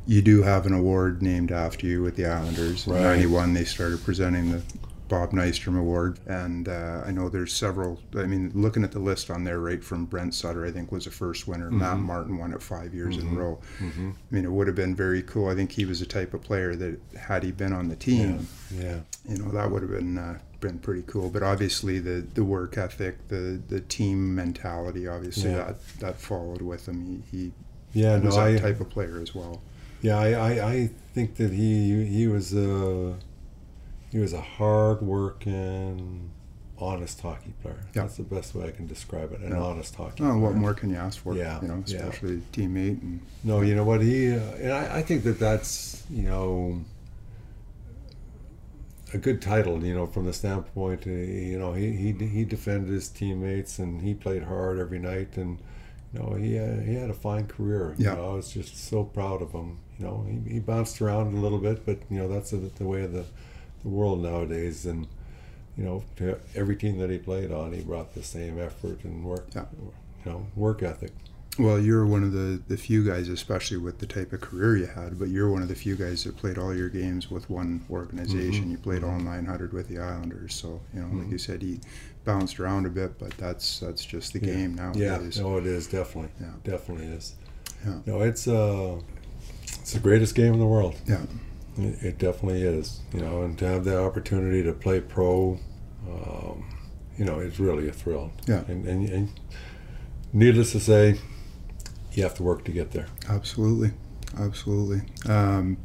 you 0.06 0.22
do 0.22 0.44
have 0.44 0.66
an 0.66 0.74
award 0.74 1.22
named 1.22 1.52
after 1.52 1.86
you 1.88 2.02
with 2.02 2.16
the 2.16 2.26
Islanders. 2.26 2.88
Right. 2.88 2.98
In 2.98 3.04
Right. 3.04 3.10
'91, 3.16 3.54
they 3.54 3.66
started 3.66 4.04
presenting 4.04 4.52
the 4.52 4.62
Bob 5.10 5.32
Nystrom 5.32 5.78
Award, 5.78 6.20
and 6.26 6.68
uh, 6.68 7.04
I 7.06 7.12
know 7.12 7.30
there's 7.30 7.54
several. 7.54 8.00
I 8.16 8.24
mean, 8.24 8.52
looking 8.56 8.84
at 8.84 8.92
the 8.92 9.00
list 9.00 9.30
on 9.30 9.44
there, 9.44 9.60
right 9.60 9.84
from 9.84 10.06
Brent 10.06 10.34
Sutter, 10.34 10.66
I 10.66 10.72
think 10.72 10.92
was 10.92 11.06
the 11.06 11.12
first 11.12 11.48
winner. 11.48 11.70
Matt 11.70 12.00
Martin 12.00 12.38
won 12.38 12.54
it 12.54 12.62
five 12.64 12.94
years 12.94 13.18
in 13.18 13.28
a 13.28 13.32
row. 13.32 13.60
Mm-hmm. 13.80 14.12
I 14.12 14.36
mean, 14.36 14.46
it 14.46 14.52
would 14.52 14.68
have 14.68 14.76
been 14.76 14.96
very 14.96 15.22
cool. 15.22 15.50
I 15.50 15.56
think 15.56 15.72
he 15.72 15.86
was 15.86 16.00
the 16.00 16.06
type 16.06 16.34
of 16.34 16.42
player 16.42 16.76
that 16.76 17.00
had 17.18 17.44
he 17.44 17.52
been 17.52 17.74
on 17.74 17.90
the 17.90 17.96
team, 17.96 18.48
Yeah, 18.72 19.00
you 19.28 19.38
know 19.38 19.52
that 19.52 19.70
would 19.70 19.82
have 19.84 19.92
been 19.92 20.18
uh, 20.18 20.40
been 20.62 20.80
pretty 20.80 21.04
cool. 21.06 21.30
But 21.30 21.44
obviously 21.44 22.00
the 22.00 22.26
the 22.34 22.44
work 22.44 22.78
ethic, 22.78 23.28
the 23.28 23.62
the 23.68 23.82
team 23.82 24.34
mentality, 24.34 25.08
obviously 25.08 25.52
Yeah. 25.52 25.58
that 25.66 25.88
that 26.00 26.16
followed 26.20 26.62
with 26.62 26.88
him. 26.88 27.24
He, 27.30 27.52
yeah. 27.94 28.16
he 28.16 28.22
No, 28.22 28.26
was 28.28 28.36
that 28.36 28.48
I 28.48 28.58
type 28.58 28.80
of 28.80 28.90
player 28.90 29.20
as 29.22 29.36
well. 29.36 29.62
yeah, 30.02 30.18
I, 30.18 30.30
I, 30.32 30.68
I 30.72 30.90
think 31.14 31.36
that 31.36 31.52
he 31.52 32.06
he 32.06 32.28
was 32.28 32.54
a 32.54 33.16
he 34.14 34.20
was 34.20 34.32
a 34.32 34.42
hard 34.42 35.02
working, 35.02 36.30
honest 36.78 37.20
hockey 37.20 37.54
player. 37.64 37.80
Yeah. 37.96 38.04
That's 38.04 38.18
the 38.18 38.24
best 38.24 38.54
way 38.54 38.68
I 38.68 38.72
can 38.72 38.86
describe 38.86 39.34
it. 39.34 39.40
An 39.42 39.50
Yeah. 39.52 39.58
honest 39.62 39.96
hockey. 39.96 40.24
Oh, 40.24 40.38
what 40.38 40.50
player. 40.52 40.60
more 40.62 40.74
can 40.76 40.90
you 40.92 40.98
ask 40.98 41.20
for? 41.20 41.34
Yeah, 41.36 41.60
you 41.62 41.68
know, 41.68 41.84
yeah. 41.88 41.98
especially 41.98 42.38
teammate 42.54 43.02
and 43.02 43.22
No, 43.44 43.62
you 43.62 43.74
know 43.76 43.84
what 43.84 44.02
he 44.02 44.32
uh, 44.32 44.40
and 44.62 44.72
I, 44.72 44.98
I 45.00 45.02
think 45.02 45.24
that 45.24 45.40
that's 45.40 46.04
you 46.12 46.24
know 46.30 46.82
a 49.14 49.18
good 49.18 49.42
title. 49.42 49.84
You 49.84 49.96
know, 49.96 50.06
from 50.06 50.26
the 50.26 50.34
standpoint, 50.34 51.08
uh, 51.08 51.10
you 51.10 51.58
know, 51.58 51.74
he 51.74 51.92
he 51.92 52.12
he 52.14 52.46
defended 52.46 52.90
his 52.94 53.10
teammates 53.10 53.80
and 53.80 54.02
he 54.02 54.14
played 54.14 54.44
hard 54.44 54.78
every 54.80 55.00
night, 55.00 55.38
and 55.38 55.58
you 56.14 56.20
know, 56.20 56.34
he 56.36 56.60
uh, 56.60 56.82
he 56.82 56.94
had 56.94 57.10
a 57.10 57.14
fine 57.16 57.48
career. 57.48 57.96
You 57.98 58.06
Yeah. 58.06 58.14
know, 58.16 58.32
I 58.32 58.36
was 58.36 58.52
just 58.54 58.78
so 58.78 59.04
proud 59.04 59.42
of 59.42 59.52
him. 59.54 59.80
You 59.98 60.06
know, 60.06 60.26
he, 60.30 60.54
he 60.54 60.60
bounced 60.60 61.02
around 61.02 61.36
a 61.36 61.40
little 61.42 61.60
bit, 61.60 61.84
but 61.86 61.98
you 62.12 62.18
know, 62.20 62.28
that's 62.28 62.52
the, 62.52 62.58
the 62.58 62.86
way 62.86 63.04
of 63.04 63.12
the 63.14 63.26
the 63.84 63.90
world 63.90 64.22
nowadays, 64.24 64.86
and. 64.86 65.08
You 65.76 65.84
know, 65.84 66.04
to 66.18 66.38
every 66.54 66.76
team 66.76 67.00
that 67.00 67.10
he 67.10 67.18
played 67.18 67.52
on, 67.52 67.74
he 67.74 67.82
brought 67.82 68.14
the 68.14 68.22
same 68.22 68.60
effort 68.60 69.04
and 69.06 69.26
work, 69.26 69.48
Yeah. 69.56 69.66
you 70.24 70.32
know, 70.32 70.46
work 70.56 70.84
ethic. 70.84 71.10
Well, 71.58 71.80
you're 71.80 72.06
one 72.06 72.24
of 72.24 72.32
the, 72.32 72.62
the 72.68 72.78
few 72.78 73.04
guys, 73.04 73.28
especially 73.28 73.78
with 73.78 73.98
the 73.98 74.06
type 74.06 74.34
of 74.34 74.42
career 74.42 74.78
you 74.78 74.86
had, 74.86 75.18
but 75.18 75.30
you're 75.30 75.50
one 75.50 75.64
of 75.64 75.70
the 75.70 75.74
few 75.74 75.96
guys 75.96 76.26
that 76.26 76.38
played 76.38 76.60
all 76.60 76.76
your 76.76 76.90
games 76.90 77.32
with 77.32 77.50
one 77.50 77.84
organization. 77.90 78.66
Mhm. 78.66 78.70
You 78.70 78.78
played 78.78 79.04
all 79.04 79.18
900 79.20 79.74
with 79.74 79.88
the 79.88 79.98
Islanders, 79.98 80.54
so 80.54 80.80
you 80.94 81.00
know, 81.02 81.08
like 81.08 81.26
Mhm. 81.26 81.32
you 81.32 81.38
said, 81.40 81.64
he 81.64 81.80
bounced 82.24 82.60
around 82.60 82.86
a 82.86 82.90
bit, 82.92 83.18
but 83.18 83.36
that's 83.40 83.80
that's 83.80 84.06
just 84.06 84.34
the 84.34 84.40
Yeah. 84.46 84.54
game 84.54 84.76
now. 84.76 84.92
Yeah, 84.94 85.14
nowadays. 85.18 85.40
no, 85.40 85.58
it 85.58 85.66
is 85.66 85.88
definitely. 85.88 86.30
Yeah. 86.40 86.52
definitely 86.64 87.08
is. 87.08 87.34
Yeah. 87.84 88.00
No, 88.06 88.22
it's 88.22 88.48
uh, 88.48 89.00
it's 89.82 89.94
the 89.94 90.00
greatest 90.00 90.36
game 90.36 90.54
in 90.54 90.60
the 90.60 90.68
world. 90.68 90.94
Yeah. 91.08 91.26
It, 91.78 92.04
it 92.04 92.18
definitely 92.18 92.64
is. 92.64 93.02
You 93.14 93.22
know, 93.22 93.44
and 93.44 93.58
to 93.60 93.66
have 93.66 93.84
the 93.86 94.00
opportunity 94.00 94.64
to 94.64 94.74
play 94.74 95.02
pro, 95.02 95.60
um, 96.10 96.66
you 97.18 97.26
know, 97.26 97.40
it's 97.40 97.60
really 97.60 97.88
a 97.88 97.94
thrill. 97.94 98.32
Yeah. 98.48 98.64
And, 98.68 98.86
and 98.88 99.10
and 99.10 99.40
needless 100.32 100.72
to 100.74 100.80
say, 100.80 101.20
you 102.14 102.24
have 102.24 102.36
to 102.36 102.44
work 102.44 102.64
to 102.66 102.72
get 102.72 102.92
there. 102.92 103.08
Absolutely, 103.30 103.92
absolutely. 104.40 105.02
Um, 105.26 105.78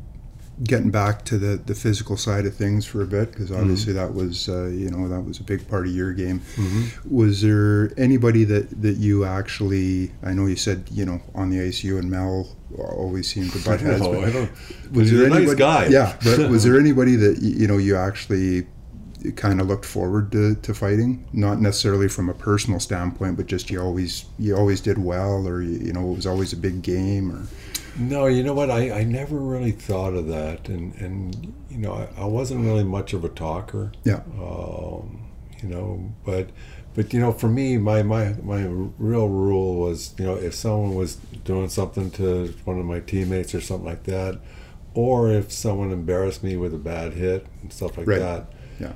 getting 0.65 0.91
back 0.91 1.25
to 1.27 1.39
the, 1.39 1.57
the 1.57 1.75
physical 1.75 2.17
side 2.17 2.47
of 2.47 2.55
things 2.55 2.85
for 2.85 3.03
a 3.03 3.07
bit, 3.07 3.31
because 3.31 3.51
obviously 3.53 3.93
that 3.93 4.15
was 4.15 4.49
uh, 4.49 4.67
you 4.67 4.91
know 4.91 5.09
that 5.09 5.21
was 5.21 5.41
a 5.41 5.45
big 5.45 5.69
part 5.69 5.87
of 5.87 5.93
your 5.93 6.13
game. 6.13 6.43
Was 7.09 7.43
there 7.43 7.93
anybody 7.97 8.45
that, 8.45 8.83
that 8.83 8.97
you 8.97 9.25
actually? 9.25 10.13
I 10.23 10.33
know 10.33 10.47
you 10.47 10.57
said 10.57 10.89
you 10.91 11.05
know 11.05 11.21
on 11.35 11.51
the 11.51 11.61
ice 11.61 11.85
you 11.85 11.99
and 11.99 12.11
Mel 12.11 12.57
always 12.77 13.33
seemed 13.33 13.53
to 13.53 13.65
butt 13.65 13.81
heads. 13.89 14.01
No, 14.01 14.13
but 14.13 14.25
I 14.25 14.33
don't. 14.33 14.93
was 14.93 15.11
there 15.11 15.27
a 15.27 15.29
nice 15.29 15.39
anybody? 15.39 15.59
guy. 15.59 15.87
Yeah, 15.87 16.17
but 16.25 16.51
was 16.51 16.65
there 16.65 16.79
anybody 16.79 17.17
that 17.17 17.39
you 17.41 17.67
know 17.67 17.79
you 17.79 17.97
actually 17.97 18.67
kind 19.37 19.61
of 19.61 19.67
looked 19.67 19.85
forward 19.85 20.33
to, 20.33 20.55
to 20.57 20.75
fighting? 20.75 21.27
Not 21.33 21.61
necessarily 21.61 22.09
from 22.09 22.29
a 22.29 22.35
personal 22.35 22.81
standpoint, 22.81 23.37
but 23.37 23.47
just 23.47 23.71
you 23.71 23.81
always 23.81 24.27
you 24.39 24.57
always 24.57 24.81
did 24.81 24.99
well, 24.99 25.47
or 25.47 25.63
you, 25.63 25.79
you 25.79 25.93
know 25.93 26.11
it 26.13 26.17
was 26.17 26.27
always 26.27 26.53
a 26.53 26.57
big 26.57 26.83
game, 26.83 27.31
or 27.33 27.43
No, 27.99 28.27
you 28.27 28.43
know 28.43 28.55
what? 28.55 28.71
I, 28.71 29.01
I 29.01 29.05
never 29.05 29.37
really 29.37 29.73
thought 29.73 30.15
of 30.15 30.29
that, 30.29 30.69
and 30.69 30.95
and 30.97 31.53
you 31.71 31.79
know 31.79 31.93
I, 31.93 32.23
I 32.23 32.25
wasn't 32.27 32.65
really 32.65 32.85
much 32.85 33.13
of 33.13 33.25
a 33.25 33.29
talker. 33.29 33.93
Yeah. 34.05 34.23
Um, 34.41 35.25
you 35.63 35.69
know, 35.69 36.13
but 36.25 36.51
but 36.95 37.13
you 37.13 37.19
know, 37.21 37.33
for 37.33 37.49
me, 37.49 37.77
my 37.79 38.03
my 38.03 38.35
my 38.43 38.65
real 38.99 39.29
rule 39.29 39.77
was 39.77 40.15
you 40.19 40.25
know 40.25 40.35
if 40.37 40.55
someone 40.55 40.95
was 40.95 41.17
doing 41.45 41.69
something 41.69 42.11
to 42.13 42.55
one 42.65 42.79
of 42.79 42.85
my 42.87 43.01
teammates 43.01 43.55
or 43.55 43.61
something 43.61 43.87
like 43.87 44.05
that, 44.05 44.39
or 44.95 45.31
if 45.31 45.51
someone 45.53 45.91
embarrassed 45.93 46.43
me 46.45 46.57
with 46.57 46.73
a 46.75 46.79
bad 46.79 47.15
hit 47.15 47.47
and 47.63 47.73
stuff 47.73 47.97
like 47.99 48.07
Right. 48.07 48.19
that. 48.21 48.53
Yeah. 48.79 48.93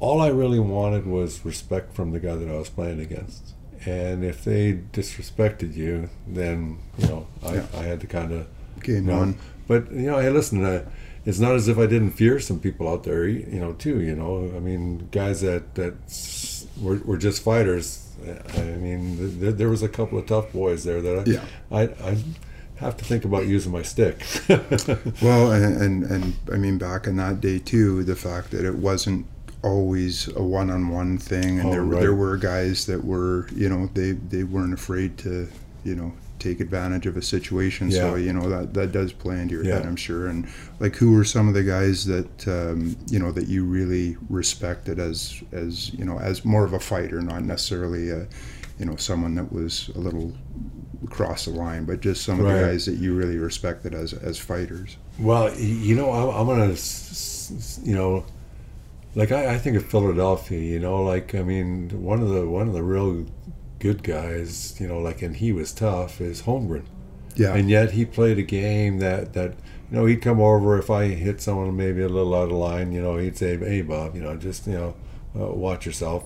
All 0.00 0.20
I 0.20 0.28
really 0.28 0.58
wanted 0.60 1.06
was 1.06 1.44
respect 1.44 1.94
from 1.94 2.12
the 2.12 2.20
guy 2.20 2.34
that 2.36 2.48
I 2.48 2.56
was 2.56 2.68
playing 2.68 3.00
against. 3.00 3.54
And 3.86 4.24
if 4.24 4.44
they 4.44 4.74
disrespected 4.92 5.74
you, 5.76 6.10
then 6.26 6.78
you 6.98 7.06
know 7.08 7.26
I, 7.42 7.54
Yeah. 7.54 7.66
I 7.74 7.82
had 7.82 8.00
to 8.00 8.06
kind 8.06 8.32
of 8.32 8.46
game 8.82 9.06
no. 9.06 9.18
one. 9.18 9.38
But 9.68 9.90
you 9.92 10.06
know, 10.10 10.18
hey, 10.18 10.30
listen. 10.30 10.64
Uh, 10.64 10.84
it's 11.24 11.40
not 11.40 11.56
as 11.56 11.66
if 11.66 11.76
I 11.76 11.86
didn't 11.86 12.12
fear 12.12 12.38
some 12.38 12.60
people 12.60 12.88
out 12.88 13.02
there, 13.02 13.26
you 13.26 13.58
know, 13.58 13.72
too. 13.72 14.00
You 14.00 14.14
know, 14.14 14.52
I 14.56 14.60
mean, 14.60 15.08
guys 15.10 15.40
that 15.40 15.74
that 15.74 15.94
were, 16.80 16.96
were 17.04 17.16
just 17.16 17.42
fighters. 17.42 18.02
I 18.56 18.60
mean, 18.62 19.16
th- 19.18 19.40
th- 19.40 19.54
there 19.56 19.68
was 19.68 19.82
a 19.82 19.88
couple 19.88 20.18
of 20.18 20.26
tough 20.26 20.52
boys 20.52 20.84
there 20.84 21.02
that 21.02 21.18
I, 21.28 21.30
Yeah. 21.30 21.44
I, 21.70 21.82
I 22.10 22.16
have 22.76 22.96
to 22.98 23.04
think 23.04 23.24
about 23.24 23.46
using 23.46 23.72
my 23.72 23.82
stick. 23.82 24.22
Well, 25.22 25.52
and, 25.52 25.80
and 25.80 26.04
and 26.04 26.34
I 26.52 26.56
mean 26.56 26.78
back 26.78 27.06
in 27.06 27.16
that 27.16 27.40
day 27.40 27.58
too, 27.58 28.04
the 28.04 28.16
fact 28.16 28.50
that 28.50 28.64
it 28.64 28.74
wasn't 28.76 29.26
always 29.62 30.28
a 30.36 30.42
one-on-one 30.42 31.18
thing, 31.18 31.58
and 31.58 31.68
Oh, 31.68 31.70
there 31.72 31.84
were 31.84 31.94
right. 31.94 32.00
there 32.00 32.14
were 32.14 32.36
guys 32.36 32.86
that 32.86 33.04
were 33.04 33.48
you 33.54 33.68
know 33.68 33.88
they 33.94 34.12
they 34.12 34.44
weren't 34.44 34.74
afraid 34.74 35.16
to 35.18 35.48
you 35.84 35.94
know 35.94 36.12
take 36.38 36.60
advantage 36.60 37.06
of 37.06 37.16
a 37.16 37.22
situation. 37.22 37.90
So 37.90 38.14
you 38.16 38.32
know 38.32 38.48
that 38.50 38.74
that 38.74 38.92
does 38.92 39.12
play 39.12 39.40
into 39.40 39.54
your 39.54 39.64
head, 39.64 39.86
I'm 39.86 39.96
sure. 39.96 40.26
And 40.28 40.46
like, 40.80 40.94
who 40.96 41.12
were 41.14 41.24
some 41.24 41.48
of 41.48 41.54
the 41.54 41.64
guys 41.64 42.04
that 42.06 42.46
um, 42.46 42.96
you 43.08 43.18
know 43.18 43.32
that 43.32 43.48
you 43.48 43.64
really 43.64 44.16
respected 44.28 44.98
as 44.98 45.42
as 45.52 45.92
you 45.94 46.04
know 46.04 46.18
as 46.20 46.44
more 46.44 46.64
of 46.64 46.74
a 46.74 46.78
fighter, 46.80 47.22
not 47.22 47.42
necessarily 47.42 48.10
a 48.10 48.26
you 48.78 48.84
know 48.86 48.96
someone 48.96 49.34
that 49.36 49.52
was 49.52 49.88
a 49.94 49.98
little 49.98 50.32
across 51.04 51.44
the 51.44 51.50
line, 51.52 51.84
but 51.84 52.00
just 52.00 52.24
some 52.24 52.40
of 52.40 52.46
the 52.46 52.52
guys 52.52 52.86
that 52.86 52.96
you 52.96 53.14
really 53.14 53.38
respected 53.38 53.94
as 53.94 54.12
as 54.12 54.38
fighters. 54.38 54.96
Well, 55.18 55.54
you 55.58 55.94
know, 55.94 56.10
I'm, 56.12 56.28
I'm 56.40 56.46
gonna, 56.46 56.72
s- 56.72 57.52
s- 57.54 57.80
you 57.84 57.94
know, 57.94 58.24
like 59.14 59.32
I, 59.32 59.54
I 59.54 59.58
think 59.58 59.76
of 59.76 59.84
Philadelphia. 59.86 60.60
You 60.60 60.78
know, 60.80 61.02
like 61.02 61.34
I 61.34 61.42
mean, 61.42 61.88
one 62.02 62.20
of 62.20 62.28
the 62.28 62.46
one 62.48 62.68
of 62.68 62.74
the 62.74 62.82
real 62.82 63.26
good 63.78 64.02
guys. 64.02 64.78
You 64.80 64.88
know, 64.88 64.98
like 64.98 65.22
and 65.22 65.36
he 65.36 65.52
was 65.52 65.72
tough. 65.72 66.20
Is 66.20 66.42
Holmgren, 66.42 66.84
Yeah. 67.36 67.54
and 67.54 67.70
yet 67.70 67.92
he 67.92 68.04
played 68.04 68.38
a 68.38 68.42
game 68.42 68.98
that 68.98 69.32
that 69.34 69.52
you 69.90 69.96
know 69.96 70.04
he'd 70.06 70.20
come 70.22 70.40
over 70.40 70.78
if 70.78 70.90
I 70.90 71.06
hit 71.08 71.40
someone 71.40 71.76
maybe 71.76 72.02
a 72.02 72.08
little 72.08 72.34
out 72.34 72.50
of 72.50 72.56
line. 72.56 72.92
You 72.92 73.00
know, 73.02 73.16
he'd 73.16 73.36
say, 73.38 73.56
"Hey, 73.56 73.82
Bob, 73.82 74.14
you 74.16 74.22
know, 74.22 74.36
just 74.36 74.66
you 74.66 74.72
know, 74.74 74.94
uh, 75.38 75.52
watch 75.52 75.86
yourself." 75.86 76.24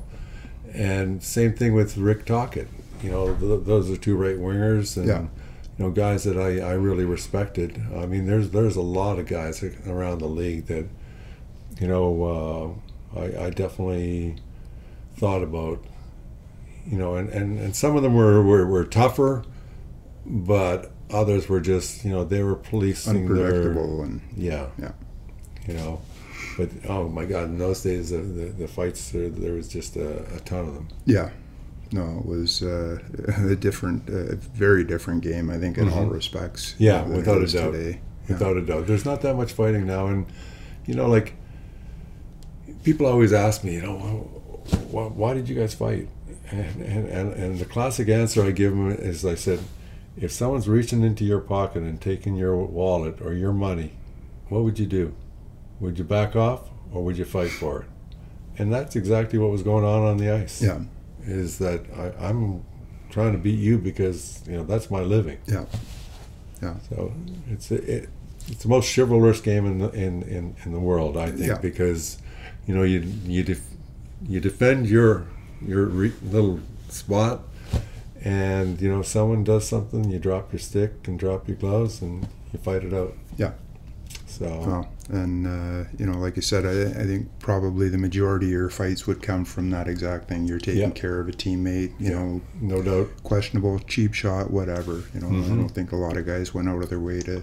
And 0.75 1.23
same 1.23 1.53
thing 1.55 1.75
with 1.75 1.97
Rick 1.97 2.27
Tocchet. 2.27 2.69
You 3.03 3.11
know, 3.11 3.35
th- 3.35 3.65
those 3.65 3.91
are 3.91 3.97
two 3.97 4.17
right 4.17 4.37
wingers, 4.37 4.97
and 4.97 5.07
Yeah. 5.07 5.21
you 5.79 5.85
know, 5.87 5.91
guys 5.91 6.25
that 6.25 6.37
I, 6.37 6.61
I 6.61 6.73
really 6.75 7.05
respected. 7.05 7.83
I 7.97 8.07
mean, 8.07 8.27
there's 8.27 8.51
there's 8.51 8.77
a 8.77 8.83
lot 8.83 9.19
of 9.19 9.27
guys 9.27 9.63
around 9.87 10.19
the 10.19 10.29
league 10.29 10.67
that 10.67 10.87
you 11.81 11.89
know, 11.89 12.79
uh, 13.17 13.19
I, 13.21 13.47
I 13.47 13.51
definitely 13.51 14.37
thought 15.17 15.43
about, 15.43 15.83
you 16.87 16.99
know, 16.99 17.15
and, 17.15 17.31
and, 17.31 17.59
and 17.59 17.75
some 17.75 17.97
of 17.97 18.03
them 18.03 18.15
were, 18.15 18.43
were, 18.43 18.67
were 18.67 18.85
tougher, 18.85 19.45
but 20.27 20.93
others 21.11 21.49
were 21.49 21.61
just, 21.61 22.05
you 22.05 22.11
know, 22.11 22.23
they 22.25 22.43
were 22.43 22.55
policing 22.55 23.35
their, 23.35 23.71
and 23.73 24.21
yeah, 24.37 24.67
Yeah. 24.79 24.93
you 25.67 25.73
know, 25.75 26.03
but 26.61 26.91
oh 26.91 27.09
my 27.09 27.25
God, 27.25 27.45
in 27.45 27.59
those 27.59 27.83
days 27.83 28.11
the 28.11 28.19
the, 28.19 28.45
the 28.63 28.69
fights 28.69 29.11
there, 29.13 29.29
there 29.29 29.53
was 29.55 29.69
just 29.69 29.97
a, 29.97 30.11
a 30.37 30.41
ton 30.41 30.69
of 30.69 30.75
them. 30.75 30.89
yeah. 31.07 31.31
No, 31.93 32.19
it 32.21 32.27
was 32.27 32.63
uh, 32.63 32.99
a 33.55 33.57
different, 33.57 34.09
uh, 34.09 34.37
very 34.55 34.85
different 34.85 35.25
game. 35.25 35.51
I 35.51 35.59
think 35.59 35.77
in 35.77 35.89
all 35.89 36.05
Mhm. 36.07 36.13
respects. 36.13 36.77
Yeah, 36.79 37.03
without 37.03 37.43
a 37.43 37.47
doubt. 37.49 37.73
Today. 37.73 37.93
Yeah. 38.29 38.35
without 38.35 38.57
a 38.57 38.63
doubt. 38.63 38.87
There's 38.87 39.05
not 39.05 39.23
that 39.23 39.35
much 39.35 39.53
fighting 39.53 39.87
now, 39.89 40.07
and 40.07 40.27
you 40.87 40.95
know, 40.95 41.09
like 41.09 41.35
people 42.85 43.07
always 43.07 43.33
ask 43.33 43.65
me, 43.65 43.75
you 43.75 43.83
know, 43.83 43.97
why, 44.93 45.05
why 45.21 45.35
did 45.35 45.49
you 45.49 45.57
guys 45.57 45.75
fight? 45.75 46.09
And 46.53 46.83
and 47.19 47.33
and 47.33 47.59
the 47.59 47.65
classic 47.65 48.09
answer 48.09 48.45
I 48.45 48.53
give 48.53 48.71
them 48.73 48.91
is, 48.93 49.25
I 49.25 49.35
said, 49.37 49.59
if 50.17 50.31
someone's 50.33 50.69
reaching 50.69 51.03
into 51.03 51.25
your 51.25 51.41
pocket 51.41 51.83
and 51.83 52.01
taking 52.01 52.37
your 52.37 52.57
wallet 52.57 53.21
or 53.21 53.33
your 53.35 53.53
money, 53.53 53.93
what 54.49 54.63
would 54.65 54.79
you 54.79 54.87
do? 54.87 55.15
Would 55.81 55.99
you 55.99 56.05
back 56.05 56.37
off 56.37 56.69
or 56.93 57.03
would 57.05 57.17
you 57.19 57.25
fight 57.25 57.51
for 57.51 57.83
it? 57.83 57.87
And 58.59 58.73
that's 58.73 58.97
exactly 58.97 59.39
what 59.39 59.51
was 59.51 59.63
going 59.63 59.85
on 59.85 60.03
on 60.03 60.17
the 60.19 60.31
ice. 60.31 60.61
Yeah. 60.63 60.81
Is 61.25 61.59
that 61.59 61.81
I, 61.97 62.29
I'm 62.29 62.65
trying 63.11 63.33
to 63.33 63.39
beat 63.39 63.59
you 63.59 63.79
because 63.79 64.43
you 64.47 64.57
know 64.57 64.65
that's 64.65 64.91
my 64.91 65.01
living. 65.01 65.39
Yeah. 65.47 65.65
Yeah. 66.63 66.75
So 66.89 67.13
it's 67.51 67.71
it, 67.71 68.09
it's 68.49 68.63
the 68.65 68.69
most 68.69 68.95
chivalrous 68.95 69.41
game 69.41 69.67
in 69.67 69.79
the 69.79 69.91
in, 69.91 70.23
in, 70.23 70.57
in 70.65 70.73
the 70.73 70.81
world, 70.81 71.17
I 71.17 71.27
think, 71.31 71.41
Yeah. 71.47 71.59
because 71.59 72.19
you 72.67 72.75
know 72.75 72.83
you 72.83 73.01
you 73.27 73.43
def, 73.43 73.63
you 74.29 74.41
defend 74.41 74.89
your 74.89 75.27
your 75.67 75.87
re, 75.87 76.13
little 76.23 76.61
spot, 76.89 77.43
and 78.23 78.81
you 78.81 78.91
know 78.91 79.03
someone 79.03 79.45
does 79.45 79.67
something, 79.69 80.11
you 80.11 80.19
drop 80.19 80.53
your 80.53 80.59
stick 80.61 81.07
and 81.07 81.19
drop 81.19 81.49
your 81.49 81.57
gloves 81.57 82.03
and 82.03 82.27
you 82.53 82.59
fight 82.59 82.85
it 82.85 82.93
out. 82.93 83.15
Yeah. 83.37 83.53
So 84.41 84.47
Well, 84.67 84.89
and 85.11 85.47
uh, 85.47 85.89
you 85.99 86.07
know, 86.07 86.19
like 86.19 86.39
I 86.39 86.41
said, 86.41 86.65
I, 86.65 86.99
I 87.01 87.05
think 87.05 87.29
probably 87.41 87.89
the 87.91 87.99
majority 87.99 88.47
of 88.47 88.53
your 88.53 88.71
fights 88.71 89.07
would 89.07 89.21
come 89.23 89.45
from 89.45 89.69
that 89.71 89.87
exact 89.87 90.29
thing. 90.29 90.47
You're 90.47 90.59
taking 90.59 90.81
Yeah. 90.81 90.91
care 90.91 91.21
of 91.21 91.29
a 91.29 91.33
teammate. 91.33 91.93
You 92.01 92.11
Yeah. 92.11 92.19
know, 92.19 92.41
no 92.61 92.83
doubt. 92.83 93.09
questionable 93.23 93.79
cheap 93.81 94.15
shot, 94.15 94.51
whatever. 94.51 95.03
You 95.15 95.21
know, 95.21 95.29
I 95.29 95.33
Mhm. 95.33 95.57
don't 95.59 95.69
think 95.69 95.93
a 95.93 95.97
lot 95.97 96.17
of 96.17 96.25
guys 96.27 96.55
went 96.55 96.69
out 96.71 96.83
of 96.83 96.89
their 96.89 97.01
way 97.01 97.21
to 97.23 97.43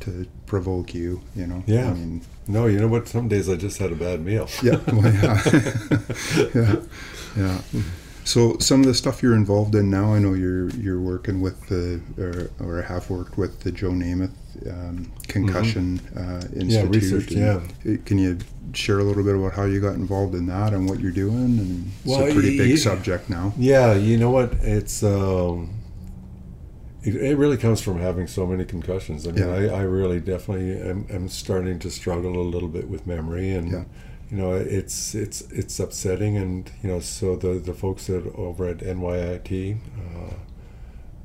to 0.00 0.26
provoke 0.46 0.92
you. 0.94 1.20
You 1.36 1.46
know. 1.46 1.62
Yeah. 1.66 1.90
I 1.90 1.94
mean, 1.94 2.22
No, 2.48 2.66
you 2.66 2.78
know 2.78 2.88
what? 2.88 3.06
Some 3.08 3.28
days 3.28 3.48
I 3.48 3.56
just 3.56 3.78
had 3.78 3.90
a 3.92 3.94
bad 3.94 4.24
meal. 4.24 4.48
yeah. 4.62 4.78
Well, 4.92 5.12
yeah. 5.12 5.42
yeah. 6.54 6.76
Yeah. 7.36 7.58
So 8.24 8.56
some 8.58 8.80
of 8.80 8.86
the 8.86 8.94
stuff 8.94 9.22
you're 9.22 9.34
involved 9.34 9.74
in 9.74 9.90
now, 9.90 10.14
I 10.14 10.18
know 10.18 10.32
you're 10.34 10.70
you're 10.70 11.00
working 11.00 11.40
with 11.42 11.68
the 11.68 12.00
or, 12.18 12.50
or 12.66 12.82
have 12.82 13.10
worked 13.10 13.36
with 13.36 13.60
the 13.60 13.70
Joe 13.70 13.90
Namath 13.90 14.30
um, 14.70 15.12
Concussion 15.28 16.00
uh, 16.16 16.40
Institute. 16.58 16.70
Yeah, 16.70 16.82
research, 16.88 17.32
and, 17.32 17.98
uh, 17.98 18.02
Can 18.06 18.18
you 18.18 18.38
share 18.72 18.98
a 18.98 19.04
little 19.04 19.22
bit 19.22 19.34
about 19.36 19.52
how 19.52 19.64
you 19.64 19.80
got 19.80 19.94
involved 19.94 20.34
in 20.34 20.46
that 20.46 20.72
and 20.72 20.88
what 20.88 21.00
you're 21.00 21.12
doing? 21.12 21.58
And 21.58 21.92
Well, 22.04 22.22
it's 22.24 22.30
a 22.30 22.34
pretty 22.34 22.56
big 22.56 22.70
y- 22.70 22.76
subject 22.76 23.28
now. 23.28 23.52
Yeah, 23.58 23.92
you 23.94 24.16
know 24.16 24.30
what? 24.30 24.54
It's 24.62 25.02
um, 25.02 25.74
it, 27.02 27.16
it 27.16 27.36
really 27.36 27.58
comes 27.58 27.82
from 27.82 27.98
having 28.00 28.26
so 28.26 28.46
many 28.46 28.64
concussions. 28.64 29.26
I 29.28 29.32
mean, 29.32 29.44
Yeah. 29.46 29.54
I, 29.74 29.80
I 29.80 29.82
really 29.82 30.20
definitely 30.20 30.80
am, 30.80 31.06
am 31.10 31.28
starting 31.28 31.78
to 31.80 31.90
struggle 31.90 32.40
a 32.40 32.46
little 32.48 32.68
bit 32.70 32.88
with 32.88 33.06
memory, 33.06 33.50
and 33.50 33.70
Yeah. 33.70 33.84
You 34.34 34.40
know, 34.42 34.52
it's 34.54 35.14
it's 35.14 35.42
it's 35.52 35.78
upsetting. 35.80 36.36
And 36.36 36.70
you 36.82 36.88
know, 36.90 37.00
so 37.00 37.36
the 37.36 37.54
the 37.54 37.74
folks 37.74 38.06
that 38.08 38.26
over 38.34 38.66
at 38.68 38.78
NYIT. 38.78 39.78
Uh, 39.98 40.34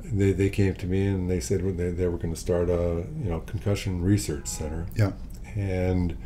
they, 0.03 0.31
they 0.31 0.49
came 0.49 0.73
to 0.75 0.87
me 0.87 1.05
and 1.07 1.29
they 1.29 1.39
said 1.39 1.61
they, 1.77 1.91
they 1.91 2.07
were 2.07 2.17
going 2.17 2.33
to 2.33 2.39
start 2.39 2.69
a 2.69 3.05
you 3.21 3.29
know 3.29 3.41
concussion 3.41 4.01
research 4.01 4.47
center 4.47 4.87
Yeah. 4.95 5.11
and 5.55 6.17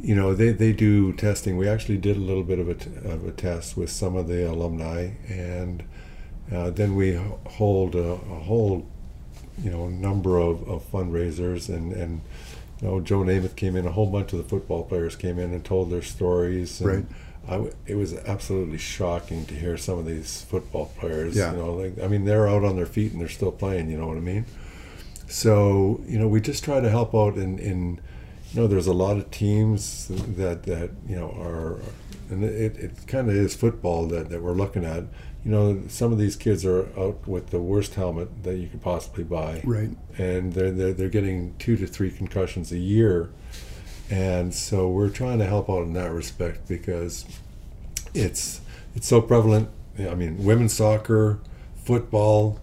you 0.00 0.14
know 0.14 0.34
they, 0.34 0.50
they 0.50 0.72
do 0.72 1.12
testing 1.12 1.56
we 1.56 1.68
actually 1.68 1.98
did 1.98 2.16
a 2.16 2.20
little 2.20 2.42
bit 2.42 2.58
of 2.58 2.68
a, 2.68 2.74
t- 2.74 2.90
of 3.04 3.24
a 3.26 3.30
test 3.30 3.76
with 3.76 3.90
some 3.90 4.16
of 4.16 4.26
the 4.28 4.50
alumni 4.50 5.10
and 5.28 5.84
uh, 6.52 6.70
then 6.70 6.96
we 6.96 7.14
hold 7.46 7.94
a, 7.94 8.12
a 8.12 8.16
whole 8.16 8.86
you 9.62 9.70
know 9.70 9.88
number 9.88 10.38
of, 10.38 10.68
of 10.68 10.90
fundraisers 10.90 11.68
and 11.68 11.92
and 11.92 12.20
you 12.80 12.88
know 12.88 13.00
Joe 13.00 13.20
Namath 13.20 13.56
came 13.56 13.76
in 13.76 13.86
a 13.86 13.92
whole 13.92 14.06
bunch 14.10 14.32
of 14.32 14.38
the 14.38 14.44
football 14.44 14.84
players 14.84 15.16
came 15.16 15.38
in 15.38 15.52
and 15.52 15.64
told 15.64 15.90
their 15.90 16.02
stories 16.02 16.80
and 16.80 16.88
Right. 16.90 17.06
I 17.46 17.52
w- 17.52 17.72
it 17.86 17.94
was 17.96 18.14
absolutely 18.26 18.78
shocking 18.78 19.44
to 19.46 19.54
hear 19.54 19.76
some 19.76 19.98
of 19.98 20.06
these 20.06 20.42
football 20.42 20.86
players 20.98 21.36
Yeah. 21.36 21.52
you 21.52 21.58
know 21.58 21.74
like 21.74 22.00
I 22.02 22.08
mean 22.08 22.24
they're 22.24 22.48
out 22.48 22.64
on 22.64 22.76
their 22.76 22.86
feet 22.86 23.12
and 23.12 23.20
they're 23.20 23.28
still 23.28 23.52
playing 23.52 23.90
you 23.90 23.98
know 23.98 24.06
what 24.08 24.16
I 24.16 24.20
mean 24.20 24.44
so 25.28 26.00
you 26.06 26.18
know 26.18 26.28
we 26.28 26.40
just 26.40 26.64
try 26.64 26.80
to 26.80 26.90
help 26.90 27.14
out 27.14 27.36
in, 27.36 27.58
in 27.58 28.00
you 28.52 28.60
know 28.60 28.66
there's 28.66 28.86
a 28.86 28.92
lot 28.92 29.16
of 29.16 29.30
teams 29.30 30.08
that 30.08 30.64
that 30.64 30.90
you 31.08 31.16
know 31.16 31.30
are 31.38 31.80
and 32.30 32.42
it, 32.44 32.76
it 32.76 33.06
kind 33.06 33.28
of 33.28 33.34
is 33.36 33.54
football 33.54 34.06
that, 34.08 34.30
that 34.30 34.42
we're 34.42 34.52
looking 34.54 34.84
at 34.84 35.04
you 35.44 35.50
know 35.50 35.82
some 35.88 36.10
of 36.12 36.18
these 36.18 36.36
kids 36.36 36.64
are 36.64 36.88
out 36.98 37.26
with 37.28 37.50
the 37.50 37.60
worst 37.60 37.94
helmet 37.94 38.44
that 38.44 38.56
you 38.56 38.68
could 38.68 38.80
possibly 38.80 39.24
buy. 39.24 39.60
Right. 39.64 39.90
and 40.16 40.52
they're, 40.52 40.70
they're, 40.70 40.92
they're 40.94 41.08
getting 41.08 41.54
two 41.58 41.76
to 41.76 41.86
three 41.86 42.10
concussions 42.10 42.72
a 42.72 42.78
year. 42.78 43.30
And 44.10 44.54
so 44.54 44.88
we're 44.88 45.10
trying 45.10 45.38
to 45.38 45.46
help 45.46 45.68
out 45.68 45.82
in 45.82 45.92
that 45.94 46.12
respect 46.12 46.68
because 46.68 47.24
it's 48.14 48.60
it's 48.94 49.06
so 49.08 49.20
prevalent. 49.20 49.68
I 49.98 50.14
mean 50.14 50.44
women's 50.44 50.74
soccer 50.74 51.40
football 51.84 52.60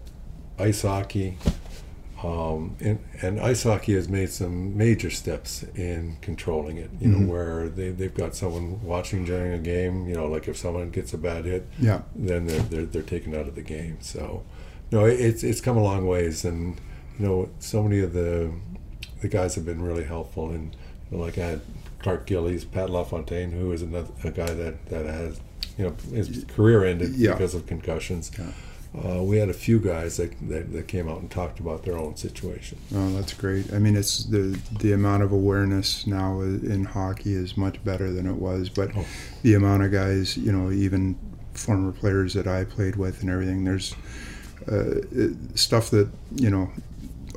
ice 0.57 0.81
hockey 0.81 1.37
um, 2.23 2.75
and, 2.79 2.99
and 3.21 3.39
ice 3.39 3.63
hockey 3.63 3.93
has 3.95 4.07
made 4.07 4.29
some 4.29 4.77
major 4.77 5.09
steps 5.09 5.63
in 5.75 6.17
controlling 6.21 6.77
it 6.77 6.89
you 6.99 7.07
know 7.07 7.31
where 7.31 7.67
they, 7.69 7.89
they've 7.89 8.13
got 8.13 8.35
someone 8.35 8.81
watching 8.83 9.25
during 9.25 9.51
a 9.53 9.57
game 9.57 10.07
you 10.07 10.13
know 10.15 10.27
like 10.27 10.47
if 10.47 10.55
someone 10.57 10.89
gets 10.91 11.13
a 11.13 11.17
bad 11.17 11.45
hit 11.45 11.67
Yeah. 11.79 12.01
then 12.15 12.45
they're, 12.47 12.61
they're, 12.61 12.85
they're 12.85 13.01
taken 13.01 13.33
out 13.35 13.47
of 13.47 13.55
the 13.55 13.61
game. 13.63 13.97
So, 14.01 14.43
no, 14.91 15.05
it- 15.05 15.19
it's 15.19 15.43
it's 15.43 15.61
come 15.61 15.77
a 15.77 15.83
long 15.83 16.05
ways, 16.05 16.45
and 16.45 16.79
you 17.17 17.25
know, 17.25 17.49
so 17.59 17.81
many 17.83 17.99
of 18.01 18.13
the 18.13 18.51
the 19.21 19.27
guys 19.27 19.55
have 19.55 19.65
been 19.65 19.81
really 19.81 20.03
helpful. 20.03 20.49
And 20.51 20.75
you 21.09 21.17
know, 21.17 21.23
like 21.23 21.37
I 21.37 21.45
had 21.47 21.61
Clark 21.99 22.25
Gillies, 22.25 22.65
Pat 22.65 22.89
LaFontaine, 22.89 23.51
who 23.51 23.71
is 23.71 23.81
another 23.81 24.11
a 24.23 24.31
guy 24.31 24.53
that 24.53 24.85
that 24.87 25.05
has 25.05 25.39
you 25.77 25.85
know 25.85 25.95
his 26.13 26.45
career 26.55 26.83
ended 26.83 27.15
Yeah. 27.15 27.31
because 27.33 27.55
of 27.55 27.65
concussions. 27.67 28.31
Yeah. 28.37 28.51
Uh, 28.93 29.23
we 29.23 29.37
had 29.37 29.47
a 29.47 29.53
few 29.53 29.79
guys 29.79 30.17
that, 30.17 30.33
that, 30.49 30.73
that 30.73 30.87
came 30.87 31.07
out 31.07 31.21
and 31.21 31.31
talked 31.31 31.61
about 31.61 31.83
their 31.83 31.97
own 31.97 32.15
situation. 32.17 32.77
Oh, 32.93 33.09
that's 33.13 33.33
great. 33.33 33.71
I 33.73 33.79
mean, 33.79 33.95
it's 33.95 34.25
the 34.25 34.59
the 34.79 34.91
amount 34.91 35.23
of 35.23 35.31
awareness 35.31 36.05
now 36.05 36.41
in 36.41 36.83
hockey 36.83 37.33
is 37.33 37.55
much 37.55 37.81
better 37.85 38.11
than 38.11 38.27
it 38.27 38.35
was, 38.35 38.67
but 38.67 38.91
Oh. 38.97 39.05
the 39.43 39.53
amount 39.53 39.83
of 39.83 39.91
guys, 39.93 40.35
you 40.35 40.51
know, 40.51 40.71
even 40.71 41.17
former 41.53 41.93
players 41.93 42.33
that 42.33 42.47
I 42.47 42.65
played 42.65 42.97
with 42.97 43.21
and 43.21 43.29
everything, 43.29 43.63
there's 43.63 43.95
uh, 44.69 44.95
stuff 45.55 45.89
that 45.91 46.09
you 46.35 46.49
know, 46.49 46.69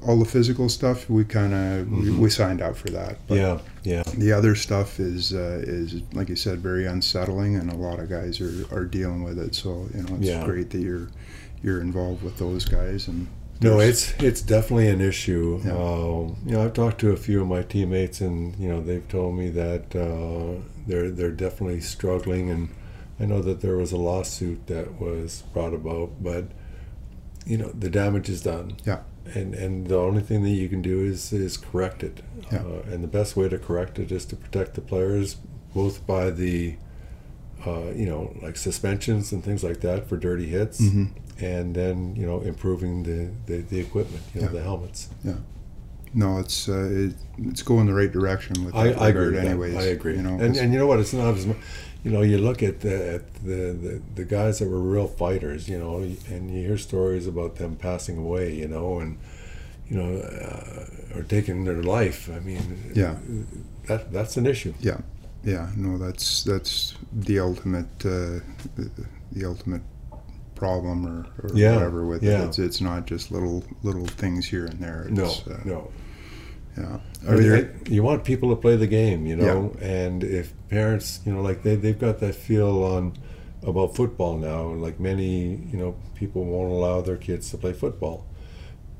all 0.07 0.19
the 0.19 0.25
physical 0.25 0.69
stuff 0.69 1.09
we 1.09 1.25
kind 1.25 1.55
of 1.55 1.91
we, 1.91 2.09
Mhm. 2.11 2.19
we 2.19 2.31
signed 2.31 2.61
up 2.63 2.77
for 2.77 2.91
that. 2.91 3.19
But 3.27 3.37
yeah, 3.39 3.59
yeah, 3.83 4.03
The 4.19 4.33
other 4.33 4.55
stuff 4.55 5.01
is 5.01 5.33
uh, 5.33 5.63
is 5.67 6.03
like 6.13 6.29
you 6.29 6.37
said, 6.37 6.61
very 6.61 6.87
unsettling, 6.87 7.57
and 7.57 7.71
a 7.71 7.77
lot 7.77 7.99
of 8.01 8.09
guys 8.09 8.41
are, 8.41 8.67
are 8.71 8.85
dealing 8.85 9.23
with 9.25 9.39
it. 9.39 9.55
So 9.55 9.89
you 9.95 10.03
know, 10.03 10.17
it's 10.17 10.29
Yeah. 10.29 10.45
great 10.45 10.71
that 10.71 10.79
you're 10.81 11.09
you're 11.63 11.81
involved 11.81 12.23
with 12.23 12.37
those 12.39 12.65
guys 12.65 13.09
and. 13.09 13.27
No, 13.63 13.79
it's 13.81 14.13
it's 14.19 14.43
definitely 14.43 14.89
an 14.89 15.01
issue. 15.01 15.61
Yeah. 15.65 15.73
Um, 15.73 16.37
you 16.45 16.53
know, 16.53 16.65
I've 16.65 16.75
talked 16.75 16.99
to 17.01 17.13
a 17.13 17.17
few 17.17 17.41
of 17.41 17.47
my 17.49 17.63
teammates, 17.63 18.21
and 18.21 18.55
you 18.59 18.69
know, 18.69 18.83
they've 18.83 19.09
told 19.09 19.37
me 19.39 19.49
that 19.51 19.95
uh, 19.97 20.61
they're 20.87 21.09
they're 21.11 21.31
definitely 21.31 21.81
struggling. 21.81 22.51
And 22.51 22.69
I 23.21 23.25
know 23.27 23.41
that 23.43 23.61
there 23.63 23.77
was 23.77 23.93
a 23.93 23.97
lawsuit 23.97 24.67
that 24.67 25.01
was 25.01 25.45
brought 25.55 25.73
about, 25.73 26.11
but 26.23 26.47
you 27.47 27.57
know, 27.57 27.71
the 27.79 27.89
damage 27.89 28.29
is 28.29 28.43
done. 28.43 28.73
Yeah. 28.85 28.99
And 29.35 29.55
and 29.55 29.87
the 29.87 29.97
only 29.99 30.21
thing 30.23 30.43
that 30.43 30.51
you 30.51 30.69
can 30.69 30.83
do 30.83 31.01
is 31.05 31.33
is 31.33 31.57
correct 31.57 32.03
it. 32.03 32.21
Yeah. 32.53 32.59
Uh, 32.59 32.83
and 32.93 33.03
the 33.03 33.09
best 33.09 33.37
way 33.37 33.49
to 33.49 33.59
correct 33.59 33.99
it 33.99 34.13
is 34.13 34.25
to 34.27 34.37
protect 34.37 34.75
the 34.75 34.81
players, 34.83 35.37
both 35.75 36.07
by 36.07 36.31
the 36.31 36.77
uh, 37.67 37.91
you 37.97 38.05
know, 38.05 38.35
like 38.43 38.57
suspensions 38.57 39.33
and 39.33 39.43
things 39.43 39.65
like 39.65 39.81
that 39.81 40.07
for 40.07 40.19
dirty 40.19 40.47
hits 40.47 40.81
Mhm. 40.83 41.09
and 41.41 41.75
then 41.75 42.15
you 42.15 42.27
know 42.27 42.41
improving 42.43 43.03
the 43.05 43.31
the, 43.47 43.63
the 43.63 43.81
equipment 43.81 44.23
you 44.35 44.41
know 44.43 44.49
Yeah. 44.49 44.53
the 44.53 44.63
helmets 44.63 45.09
Yeah. 45.25 45.37
No, 46.13 46.39
it's 46.39 46.69
uh, 46.69 46.89
it, 46.93 47.15
it's 47.43 47.63
going 47.63 47.87
the 47.87 47.95
right 47.95 48.13
direction 48.13 48.65
with 48.65 48.75
I, 48.75 48.91
I 48.93 49.09
agree 49.09 49.39
anyways. 49.39 49.75
I 49.77 49.85
agree 49.85 50.17
You 50.17 50.23
know, 50.23 50.39
and 50.39 50.57
and 50.57 50.73
you 50.73 50.79
know 50.79 50.87
what 50.87 51.01
it's 51.01 51.15
not 51.15 51.35
as 51.35 51.47
mu- 51.47 51.55
you 52.05 52.11
know 52.11 52.21
you 52.23 52.39
look 52.39 52.63
at 52.63 52.81
the 52.81 53.15
at 53.15 53.35
the, 53.45 53.73
the 53.85 54.03
the 54.15 54.25
guys 54.25 54.59
that 54.59 54.69
were 54.69 54.81
real 54.81 55.09
fighters 55.09 55.69
you 55.69 55.79
know 55.79 55.97
and 56.35 56.51
you 56.51 56.61
hear 56.69 56.79
stories 56.79 57.27
about 57.27 57.57
them 57.57 57.77
passing 57.77 58.19
away 58.19 58.55
you 58.55 58.69
know 58.69 58.99
and 59.01 59.19
you 59.89 59.97
know 59.97 60.11
uh, 60.21 61.17
or 61.19 61.23
taking 61.23 61.65
their 61.65 61.83
life 61.83 62.29
I 62.37 62.41
mean 62.41 62.93
Yeah. 62.95 63.17
that 63.89 64.13
that's 64.13 64.37
an 64.37 64.47
issue 64.47 64.75
Yeah. 64.81 65.01
yeah, 65.45 65.71
no, 65.77 65.99
that's 65.99 66.45
that's 66.45 66.95
the 67.27 67.39
ultimate 67.41 67.93
uh, 68.05 68.41
the, 69.33 69.45
ultimate 69.45 69.83
problem 70.55 71.05
or, 71.07 71.27
or 71.43 71.51
Yeah, 71.55 71.75
whatever 71.75 72.07
with 72.07 72.23
yeah. 72.23 72.43
it. 72.43 72.47
It's 72.49 72.59
it's 72.59 72.81
not 72.81 73.07
just 73.11 73.31
little 73.31 73.63
little 73.83 74.07
things 74.07 74.47
here 74.47 74.67
and 74.67 74.79
there. 74.81 75.07
No, 75.11 75.25
uh, 75.25 75.59
no. 75.65 75.91
Yeah. 76.77 76.99
I 77.27 77.33
Are 77.33 77.37
mean, 77.39 77.81
you 77.89 78.03
want 78.03 78.25
people 78.25 78.51
to 78.51 78.57
play 78.57 78.77
the 78.77 78.87
game, 78.87 79.27
you 79.27 79.37
know, 79.37 79.75
and 79.81 80.23
if 80.25 80.53
parents, 80.69 81.21
you 81.25 81.33
know, 81.33 81.41
like 81.43 81.63
they, 81.63 81.77
they've 81.77 81.99
got 81.99 82.19
that 82.21 82.35
feel 82.35 82.83
on 82.85 83.17
about 83.63 83.97
football 83.97 84.37
now, 84.37 84.65
like 84.65 85.01
many, 85.01 85.57
you 85.73 85.79
know, 85.79 85.97
people 86.15 86.45
won't 86.45 86.71
allow 86.71 87.01
their 87.01 87.17
kids 87.17 87.51
to 87.51 87.57
play 87.59 87.73
football. 87.73 88.27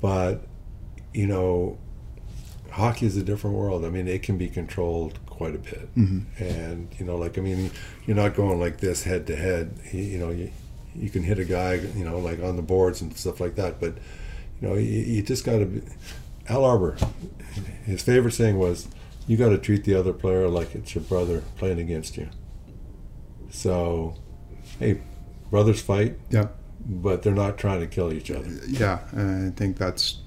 But, 0.01 0.45
you 1.13 1.27
know, 1.27 1.77
hockey 2.71 3.05
is 3.05 3.15
a 3.15 3.23
different 3.23 3.55
world. 3.55 3.85
I 3.85 3.89
mean, 3.89 4.07
it 4.07 4.23
can 4.23 4.37
be 4.37 4.47
controlled 4.47 5.19
quite 5.25 5.55
a 5.55 5.59
bit. 5.59 5.93
Mhm. 5.95 6.23
And, 6.39 6.87
you 6.97 7.05
know, 7.05 7.15
like, 7.15 7.37
I 7.37 7.41
mean, 7.41 7.71
you're 8.05 8.15
not 8.15 8.35
going 8.35 8.59
like 8.59 8.79
this 8.79 9.03
head 9.03 9.27
to 9.27 9.35
head. 9.35 9.77
You 9.91 10.01
you 10.01 10.17
know, 10.17 10.31
you, 10.31 10.49
you 10.95 11.09
can 11.09 11.23
hit 11.23 11.39
a 11.39 11.45
guy, 11.45 11.75
you 11.95 12.05
know, 12.05 12.19
like 12.19 12.41
on 12.41 12.55
the 12.55 12.61
boards 12.61 13.01
and 13.01 13.15
stuff 13.15 13.39
like 13.39 13.55
that. 13.55 13.79
But, 13.79 13.97
you 14.59 14.67
know, 14.67 14.75
you, 14.75 15.01
you 15.01 15.21
just 15.21 15.45
got 15.45 15.59
to 15.59 15.65
be. 15.65 15.81
Al 16.47 16.63
Arbour, 16.65 16.95
his 17.85 18.01
favorite 18.03 18.33
saying 18.33 18.57
was, 18.57 18.87
"You 19.27 19.37
got 19.37 19.49
to 19.49 19.57
treat 19.57 19.83
the 19.83 19.95
other 19.95 20.13
player 20.13 20.47
like 20.47 20.75
it's 20.75 20.93
your 20.95 21.03
brother 21.03 21.43
playing 21.57 21.79
against 21.79 22.17
you." 22.17 22.29
So, 23.49 24.15
hey, 24.79 25.01
brothers 25.49 25.81
fight, 25.81 26.17
yeah, 26.29 26.47
but 26.85 27.23
they're 27.23 27.33
not 27.33 27.57
trying 27.57 27.79
to 27.81 27.87
kill 27.87 28.11
each 28.13 28.29
other. 28.31 28.49
yeah. 28.67 28.99
I 29.15 29.51
think 29.55 29.77
that's 29.77 30.19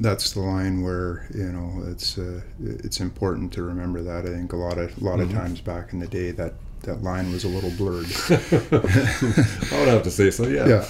that's 0.00 0.32
the 0.32 0.40
line 0.40 0.82
where 0.82 1.26
you 1.34 1.52
know 1.52 1.84
it's 1.88 2.18
uh, 2.18 2.40
it's 2.62 3.00
important 3.00 3.52
to 3.54 3.62
remember 3.62 4.02
that. 4.02 4.26
I 4.26 4.30
think 4.30 4.52
a 4.52 4.56
lot 4.56 4.78
of 4.78 4.96
a 5.00 5.04
lot 5.04 5.18
Mhm. 5.18 5.22
of 5.24 5.32
times 5.32 5.60
back 5.60 5.92
in 5.92 5.98
the 5.98 6.06
day 6.08 6.30
that 6.32 6.54
that 6.82 7.02
line 7.02 7.30
was 7.32 7.44
a 7.44 7.48
little 7.48 7.70
blurred. 7.70 8.06
I 8.30 9.78
would 9.78 9.88
have 9.88 10.02
to 10.04 10.10
say 10.10 10.30
so. 10.30 10.46
Yeah. 10.46 10.68
yeah 10.68 10.84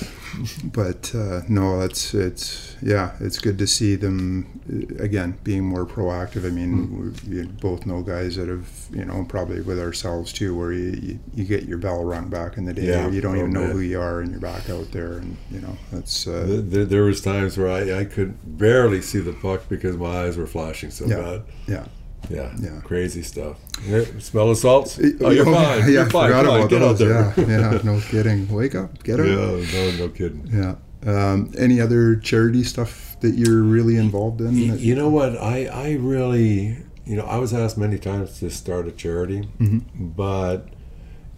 but 0.65 1.15
uh, 1.15 1.41
no 1.49 1.81
it's 1.81 2.15
it's 2.15 2.77
yeah 2.83 3.13
it's 3.21 3.39
good 3.39 3.59
to 3.59 3.67
see 3.67 3.95
them 3.97 4.61
uh, 4.73 5.03
again 5.03 5.37
being 5.45 5.65
more 5.65 5.87
proactive 5.87 6.47
i 6.47 6.51
mean 6.51 7.15
we, 7.29 7.37
we 7.43 7.47
both 7.47 7.87
know 7.87 8.03
guys 8.03 8.37
that 8.37 8.49
have 8.49 8.69
you 8.91 9.05
know 9.05 9.25
probably 9.29 9.61
with 9.61 9.79
ourselves 9.79 10.33
too 10.33 10.57
where 10.57 10.73
you, 10.73 10.91
you, 11.03 11.19
you 11.35 11.45
get 11.45 11.65
your 11.65 11.79
bell 11.79 12.05
rung 12.05 12.29
back 12.29 12.57
in 12.57 12.65
the 12.65 12.73
day 12.73 12.87
Yeah, 12.89 13.09
you 13.11 13.21
don't 13.21 13.37
even 13.37 13.57
oh, 13.57 13.61
know 13.61 13.67
man. 13.67 13.73
who 13.73 13.81
you 13.81 14.01
are 14.01 14.21
and 14.21 14.31
you're 14.31 14.41
back 14.41 14.69
out 14.71 14.91
there 14.93 15.15
and 15.19 15.37
you 15.51 15.61
know 15.61 15.77
that's 15.93 16.27
uh, 16.27 16.45
Th- 16.47 16.65
There, 16.65 16.85
there 16.85 17.03
was 17.05 17.21
times 17.21 17.57
where 17.59 17.71
I, 17.71 18.01
I 18.01 18.05
could 18.05 18.35
barely 18.59 19.01
see 19.03 19.21
the 19.21 19.33
puck 19.33 19.69
because 19.69 19.97
my 19.97 20.25
eyes 20.25 20.37
were 20.37 20.47
flashing 20.47 20.91
so 20.91 21.07
Yeah. 21.07 21.17
bad. 21.21 21.43
yeah 21.69 21.87
Yeah, 22.31 22.53
Yeah. 22.59 22.81
crazy 22.83 23.23
stuff. 23.23 23.57
Yeah, 23.87 24.05
smell 24.19 24.49
the 24.49 24.57
salts? 24.57 24.99
Oh, 25.21 25.31
you're 25.31 25.49
oh, 25.49 25.53
fine. 25.55 25.79
yeah, 25.81 25.87
you're 25.89 26.11
fine. 26.11 26.29
forgot 26.31 26.45
Come 26.47 26.55
about 26.57 26.71
get 26.71 26.83
out 26.83 26.99
those. 26.99 26.99
there. 26.99 27.35
yeah 27.37 27.71
yeah 27.73 27.81
no 27.85 28.01
kidding 28.11 28.49
wake 28.49 28.75
up 28.75 29.03
get 29.05 29.21
out 29.21 29.27
Yeah, 29.27 29.35
no, 29.73 29.91
no 29.99 30.09
kidding. 30.09 30.49
yeah 30.53 30.75
um, 31.07 31.53
any 31.59 31.81
other 31.81 32.17
charity 32.17 32.65
stuff 32.65 33.17
that 33.21 33.35
you're 33.35 33.63
really 33.63 33.97
involved 33.97 34.41
in 34.41 34.55
Y- 34.59 34.69
that- 34.71 34.81
You 34.81 34.95
know 34.95 35.09
what? 35.11 35.37
I, 35.37 35.67
I 35.67 35.93
really, 36.01 36.79
you 37.05 37.17
know, 37.17 37.25
I 37.27 37.37
was 37.37 37.53
asked 37.53 37.77
many 37.77 37.99
times 37.99 38.39
to 38.41 38.49
start 38.51 38.89
a 38.89 38.91
charity, 38.93 39.47
Mhm. 39.61 39.83
but, 40.17 40.69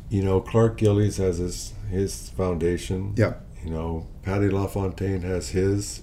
you 0.09 0.23
know, 0.23 0.41
Clark 0.41 0.77
Gillies 0.77 1.17
has 1.17 1.39
his, 1.39 1.73
his 1.91 2.29
foundation. 2.31 3.13
Yeah. 3.17 3.35
You 3.65 3.71
know, 3.73 4.07
Patty 4.23 4.49
LaFontaine 4.51 5.23
has 5.23 5.49
his, 5.49 6.03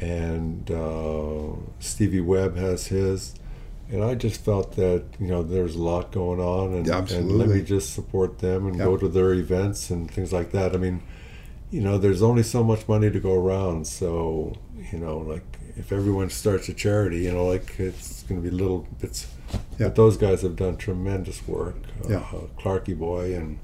and 0.00 0.70
uh, 0.70 1.56
Stevie 1.80 2.20
Webb 2.20 2.56
has 2.56 2.86
his. 2.86 3.34
And 3.90 4.04
I 4.04 4.14
just 4.14 4.44
felt 4.44 4.76
that, 4.76 5.04
you 5.18 5.28
know, 5.28 5.42
there's 5.42 5.74
a 5.74 5.82
lot 5.82 6.12
going 6.12 6.40
on, 6.40 6.74
and, 6.74 6.86
and 7.10 7.32
let 7.38 7.48
me 7.48 7.62
just 7.62 7.94
support 7.94 8.38
them 8.38 8.66
and 8.66 8.76
Yeah. 8.76 8.84
go 8.84 8.96
to 8.98 9.08
their 9.08 9.32
events 9.32 9.88
and 9.90 10.10
things 10.10 10.30
like 10.32 10.52
that. 10.52 10.74
I 10.74 10.78
mean, 10.78 11.02
you 11.70 11.80
know, 11.80 11.96
there's 11.96 12.20
only 12.22 12.42
so 12.42 12.62
much 12.62 12.86
money 12.86 13.10
to 13.10 13.18
go 13.20 13.32
around. 13.34 13.86
So, 13.86 14.54
you 14.92 14.98
know, 14.98 15.18
like 15.18 15.44
if 15.76 15.90
everyone 15.92 16.28
starts 16.28 16.68
a 16.68 16.74
charity, 16.74 17.20
you 17.20 17.32
know, 17.32 17.46
like 17.46 17.78
it's 17.80 18.22
going 18.24 18.42
to 18.42 18.50
be 18.50 18.54
little 18.54 18.86
bits. 19.00 19.26
Yeah. 19.78 19.86
But 19.86 19.94
those 19.94 20.16
guys 20.18 20.42
have 20.42 20.56
done 20.56 20.76
tremendous 20.76 21.46
work. 21.48 21.76
Yeah. 22.08 22.18
Uh, 22.18 22.46
Clarky 22.60 22.98
Boy 22.98 23.34
and 23.34 23.58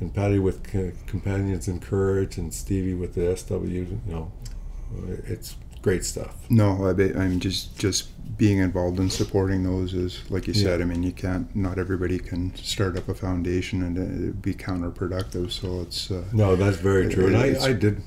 and 0.00 0.14
Patty 0.14 0.38
with 0.38 0.70
C- 0.70 0.92
Companions 1.06 1.66
in 1.68 1.80
Courage 1.80 2.38
and 2.38 2.54
Stevie 2.54 2.94
with 2.94 3.14
the 3.14 3.36
SW. 3.36 3.52
You 3.64 4.00
know, 4.06 4.32
it's 5.26 5.56
great 5.88 6.04
stuff. 6.04 6.34
No, 6.50 6.68
I 6.88 6.92
be, 6.92 7.14
I'm 7.14 7.40
just 7.40 7.78
just 7.78 8.00
being 8.36 8.58
involved 8.58 8.98
in 9.00 9.10
supporting 9.10 9.60
those 9.64 9.94
is 10.04 10.12
like 10.30 10.46
you 10.46 10.54
Yeah. 10.54 10.62
said. 10.64 10.76
I 10.82 10.84
mean, 10.84 11.02
you 11.02 11.12
can't. 11.12 11.46
Not 11.56 11.78
everybody 11.78 12.18
can 12.30 12.54
start 12.56 12.96
up 12.98 13.08
a 13.08 13.14
foundation 13.14 13.82
and 13.86 13.94
uh, 13.98 14.02
it'd 14.02 14.42
be 14.42 14.54
counterproductive. 14.54 15.50
So 15.50 15.66
it's 15.84 16.10
uh, 16.10 16.22
No, 16.32 16.56
that's 16.56 16.76
very 16.90 17.06
It- 17.06 17.12
true. 17.14 17.26
And 17.28 17.36
I, 17.36 17.48
I 17.70 17.72
did. 17.72 18.02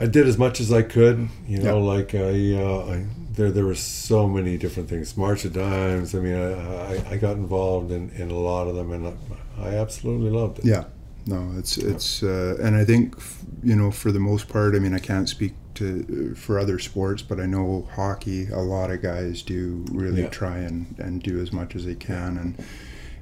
I 0.00 0.06
did 0.06 0.28
as 0.28 0.38
much 0.38 0.60
as 0.60 0.72
I 0.72 0.82
could, 0.82 1.28
you 1.46 1.58
know. 1.58 1.80
Like 1.80 2.14
I, 2.14 2.54
uh, 2.54 2.92
I, 2.94 3.06
there, 3.32 3.50
there 3.50 3.64
were 3.66 3.74
so 3.74 4.28
many 4.28 4.56
different 4.56 4.88
things. 4.88 5.16
March 5.16 5.44
of 5.44 5.52
Dimes. 5.54 6.14
I 6.14 6.20
mean, 6.20 6.36
I, 6.36 6.52
I, 6.92 7.04
I 7.10 7.16
got 7.16 7.36
involved 7.36 7.90
in, 7.90 8.10
in 8.10 8.30
a 8.30 8.38
lot 8.38 8.68
of 8.68 8.76
them, 8.76 8.92
and 8.92 9.08
I, 9.08 9.14
I 9.60 9.70
absolutely 9.74 10.30
loved 10.30 10.60
it. 10.60 10.64
yeah. 10.66 10.84
No, 11.26 11.52
it's 11.58 11.76
it's 11.76 12.22
uh, 12.22 12.56
and 12.62 12.74
I 12.74 12.84
think 12.86 13.14
you 13.62 13.76
know 13.76 13.90
for 13.90 14.10
the 14.12 14.20
most 14.20 14.48
part. 14.48 14.74
I 14.74 14.78
mean, 14.78 14.94
I 14.94 14.98
can't 14.98 15.28
speak 15.28 15.52
to 15.78 16.34
for 16.34 16.58
other 16.58 16.78
sports, 16.78 17.22
but 17.22 17.40
I 17.40 17.46
know 17.46 17.88
hockey. 17.94 18.48
A 18.48 18.58
lot 18.60 18.90
of 18.90 19.02
guys 19.02 19.42
do 19.42 19.84
really 19.92 20.22
Yeah. 20.22 20.28
try 20.28 20.58
and, 20.58 20.94
and 20.98 21.22
do 21.22 21.40
as 21.40 21.52
much 21.52 21.74
as 21.76 21.84
they 21.84 21.94
can 21.94 22.36
and. 22.38 22.64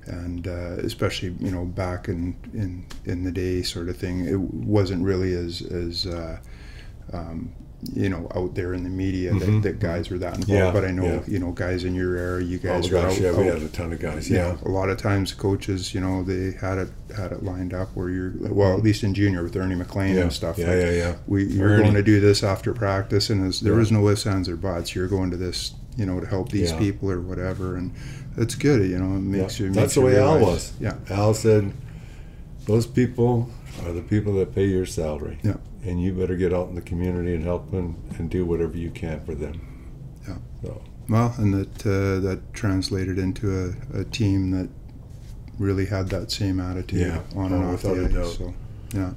and 0.09 0.47
uh, 0.47 0.77
especially 0.87 1.35
you 1.41 1.51
know 1.51 1.65
back 1.65 2.07
in, 2.09 2.37
in 2.55 2.87
in 3.07 3.25
the 3.25 3.33
day 3.33 3.61
sort 3.63 3.89
of 3.89 3.97
thing 3.97 4.25
it 4.25 4.39
wasn't 4.39 5.03
really 5.03 5.35
as 5.35 5.63
as 5.63 6.07
uh, 6.07 6.39
um, 7.13 7.51
you 7.93 8.09
know 8.09 8.27
out 8.35 8.55
there 8.55 8.73
in 8.73 8.83
the 8.85 8.89
media 8.91 9.31
Mhm. 9.33 9.41
that, 9.63 9.69
that 9.69 9.79
guys 9.81 10.09
were 10.11 10.17
that 10.19 10.37
involved 10.37 10.49
Yeah, 10.51 10.73
but 10.73 10.85
I 10.85 10.91
know 10.93 11.05
yeah. 11.05 11.21
you 11.29 11.39
know 11.39 11.53
guys 11.53 11.85
in 11.85 11.95
your 11.95 12.17
era 12.17 12.43
you 12.43 12.59
Oh 12.65 12.67
guys 12.67 12.91
were 12.91 13.01
gosh, 13.03 13.13
out, 13.17 13.21
yeah, 13.21 13.33
we 13.33 13.49
out- 13.49 13.55
had 13.59 13.63
a 13.63 13.69
ton 13.69 13.93
of 13.93 14.01
guys. 14.01 14.31
yeah, 14.31 14.49
Yeah, 14.49 14.57
a 14.65 14.71
lot 14.71 14.89
of 14.89 14.97
times 14.97 15.33
coaches 15.35 15.93
you 15.95 16.01
know 16.01 16.23
they 16.23 16.53
had 16.59 16.79
it 16.79 16.89
had 17.15 17.33
it 17.33 17.43
lined 17.45 17.75
up 17.75 17.91
where 17.95 18.09
you're 18.09 18.33
well 18.51 18.73
at 18.77 18.83
least 18.83 19.05
in 19.05 19.13
junior 19.13 19.43
with 19.43 19.55
Ernie 19.57 19.75
McLean 19.75 20.17
and 20.17 20.33
stuff 20.33 20.57
Yeah, 20.59 20.69
like, 20.69 20.79
yeah, 20.79 20.91
yeah. 20.91 21.15
we 21.27 21.45
you're 21.45 21.69
Ernie. 21.73 21.83
going 21.83 21.95
to 21.95 22.03
do 22.03 22.19
this 22.19 22.43
after 22.43 22.73
practice 22.73 23.29
and 23.29 23.53
there 23.53 23.75
was 23.75 23.93
no 23.93 24.09
ifs 24.09 24.27
ands 24.27 24.49
or 24.49 24.57
buts 24.57 24.95
you're 24.95 25.07
going 25.09 25.31
to 25.31 25.37
this 25.37 25.73
you 25.99 26.07
know 26.07 26.19
to 26.19 26.27
help 26.27 26.51
these 26.51 26.73
people 26.73 27.11
or 27.11 27.21
whatever 27.21 27.77
and 27.77 27.93
it's 28.39 28.55
good 28.55 28.89
you 28.91 28.99
know 28.99 29.17
it 29.17 29.21
makes 29.21 29.61
you 29.61 29.67
That's 29.67 29.77
makes 29.77 29.95
the 29.97 30.01
way 30.01 30.19
Al 30.19 30.41
was. 30.41 30.73
yeah 30.81 30.95
Al 31.11 31.35
said, 31.35 31.73
"Those 32.67 32.87
people 32.87 33.51
are 33.85 33.93
the 33.93 34.03
people 34.03 34.33
that 34.35 34.55
pay 34.55 34.65
your 34.67 34.87
salary, 34.87 35.39
Yeah. 35.43 35.57
And 35.87 36.01
you 36.03 36.13
better 36.13 36.37
get 36.37 36.53
out 36.53 36.69
in 36.69 36.75
the 36.75 36.81
community 36.83 37.35
and 37.35 37.45
help 37.45 37.71
them 37.71 37.97
and 38.19 38.29
do 38.31 38.45
whatever 38.45 38.77
you 38.77 38.91
can 38.91 39.25
for 39.25 39.35
them." 39.35 39.61
Yeah. 40.29 40.37
So 40.63 40.83
Well, 41.09 41.35
and 41.39 41.55
that 41.55 41.87
uh, 41.87 42.21
that 42.21 42.41
translated 42.53 43.19
into 43.19 43.75
a, 43.95 44.01
a 44.01 44.05
team 44.05 44.51
that 44.51 44.69
really 45.59 45.87
had 45.87 46.09
that 46.11 46.31
same 46.31 46.61
attitude 46.61 47.01
Yeah. 47.01 47.21
on 47.35 47.53
and 47.53 47.65
Oh, 47.65 47.69
off 47.75 47.83
the 47.83 48.05
ice. 48.07 48.13
doubt. 48.13 48.27
So, 48.27 48.55
yeah. 48.95 49.13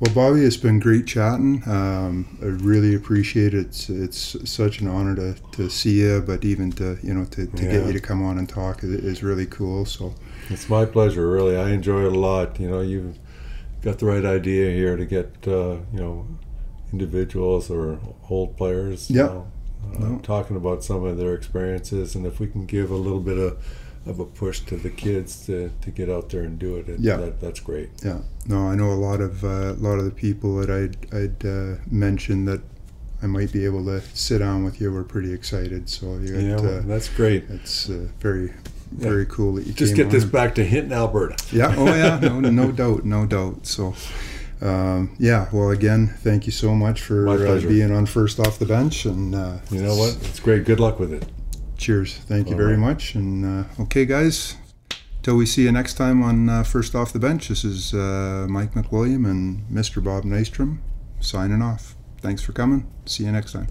Well, 0.00 0.12
Bobby, 0.14 0.40
it's 0.44 0.56
been 0.56 0.80
great 0.80 1.06
chatting. 1.06 1.62
Um, 1.66 2.36
I 2.42 2.46
really 2.46 2.92
appreciate 2.94 3.54
it. 3.54 3.66
It's, 3.66 3.88
it's 3.88 4.36
such 4.50 4.80
an 4.80 4.88
honor 4.88 5.14
to, 5.14 5.34
to 5.52 5.70
see 5.70 6.00
you, 6.00 6.20
but 6.26 6.44
even 6.44 6.72
to 6.72 6.98
you 7.04 7.14
know 7.14 7.24
to, 7.26 7.46
to 7.46 7.64
Yeah. 7.64 7.70
get 7.72 7.86
you 7.86 7.92
to 7.92 8.00
come 8.00 8.20
on 8.22 8.36
and 8.38 8.48
talk 8.48 8.82
is, 8.82 8.90
is 8.90 9.22
really 9.22 9.46
cool. 9.46 9.84
So 9.84 10.14
it's 10.50 10.68
my 10.68 10.84
pleasure. 10.86 11.28
Really, 11.30 11.56
I 11.56 11.70
enjoy 11.70 12.04
it 12.06 12.12
a 12.12 12.18
lot. 12.18 12.58
You 12.60 12.68
know, 12.68 12.80
you've 12.80 13.16
got 13.82 13.98
the 13.98 14.06
right 14.06 14.24
idea 14.24 14.70
here 14.70 14.96
to 14.96 15.04
get 15.04 15.34
uh, 15.46 15.76
you 15.92 16.00
know 16.00 16.26
individuals 16.92 17.70
or 17.70 17.98
old 18.28 18.56
players. 18.56 19.10
you 19.10 19.16
know, 19.16 19.46
uh, 19.94 19.98
No. 19.98 20.18
talking 20.22 20.56
about 20.56 20.84
some 20.84 21.04
of 21.04 21.16
their 21.18 21.34
experiences, 21.34 22.14
and 22.14 22.26
if 22.26 22.38
we 22.40 22.46
can 22.46 22.66
give 22.66 22.90
a 22.90 22.96
little 22.96 23.20
bit 23.20 23.38
of 23.38 23.56
of 24.04 24.18
a 24.18 24.24
push 24.24 24.58
to 24.60 24.76
the 24.76 24.90
kids 24.90 25.46
to, 25.46 25.70
to 25.80 25.88
get 25.92 26.10
out 26.10 26.28
there 26.30 26.42
and 26.42 26.58
do 26.58 26.74
it, 26.76 26.88
it 26.88 26.98
Yeah. 26.98 27.18
that, 27.18 27.40
that's 27.40 27.60
great. 27.60 27.88
yeah, 28.04 28.18
no, 28.48 28.66
I 28.66 28.74
know 28.74 28.90
a 28.92 28.98
lot 29.08 29.20
of 29.20 29.44
uh, 29.44 29.48
a 29.78 29.82
lot 29.88 29.98
of 30.00 30.04
the 30.04 30.10
people 30.10 30.56
that 30.56 30.70
I'd 30.70 30.96
I'd 31.14 31.46
uh, 31.46 31.76
mentioned 31.88 32.48
that 32.48 32.60
I 33.22 33.26
might 33.26 33.52
be 33.52 33.64
able 33.64 33.84
to 33.84 34.00
sit 34.14 34.38
down 34.38 34.64
with 34.64 34.80
you 34.80 34.90
were 34.90 35.04
pretty 35.04 35.32
excited. 35.32 35.88
So 35.88 36.16
you 36.18 36.32
got, 36.32 36.42
Yeah, 36.42 36.56
well, 36.56 36.78
uh, 36.78 36.82
that's 36.82 37.08
great. 37.08 37.44
It's 37.48 37.88
uh, 37.88 38.08
very. 38.18 38.52
Very 38.92 39.26
cool 39.26 39.54
that 39.54 39.66
you 39.66 39.72
Just 39.72 39.94
get 39.96 40.10
this 40.10 40.24
back 40.24 40.54
to 40.56 40.64
Hinton, 40.64 40.92
Alberta. 40.92 41.36
Yeah. 41.52 41.74
Oh, 41.76 41.86
yeah. 41.86 42.18
No, 42.22 42.40
no 42.40 42.72
doubt. 42.72 43.04
No 43.04 43.26
doubt. 43.26 43.66
So, 43.66 43.94
um, 44.60 45.14
yeah. 45.18 45.48
Well, 45.52 45.70
again, 45.70 46.08
thank 46.20 46.46
you 46.46 46.52
so 46.52 46.74
much 46.74 47.00
for 47.02 47.28
uh, 47.28 47.60
being 47.60 47.90
on 47.92 48.06
first 48.06 48.38
off 48.38 48.58
the 48.58 48.66
bench. 48.66 49.04
And 49.04 49.34
uh, 49.34 49.58
You 49.70 49.82
know 49.82 49.96
what? 49.96 50.16
It's 50.22 50.40
great. 50.40 50.64
Good 50.64 50.80
luck 50.80 50.98
with 50.98 51.12
it. 51.12 51.26
Cheers. 51.76 52.14
Thank 52.16 52.48
you 52.48 52.54
All 52.54 52.58
very 52.58 52.72
right. 52.76 52.80
much. 52.80 53.14
And 53.14 53.64
uh, 53.64 53.82
okay, 53.82 54.04
guys. 54.06 54.56
Till 55.22 55.36
we 55.36 55.46
see 55.46 55.62
you 55.62 55.70
next 55.72 55.94
time 55.94 56.20
on 56.22 56.48
uh, 56.48 56.64
First 56.64 56.96
Off 56.96 57.12
the 57.12 57.20
Bench, 57.20 57.46
this 57.46 57.64
is 57.64 57.94
uh, 57.94 58.46
Mike 58.50 58.72
McWilliam 58.74 59.24
and 59.24 59.64
Mr. 59.68 60.02
Bob 60.02 60.24
Nystrom 60.24 60.78
signing 61.20 61.62
off. 61.62 61.94
Thanks 62.20 62.42
for 62.42 62.52
coming. 62.52 62.90
See 63.06 63.24
you 63.24 63.30
next 63.30 63.52
time. 63.52 63.68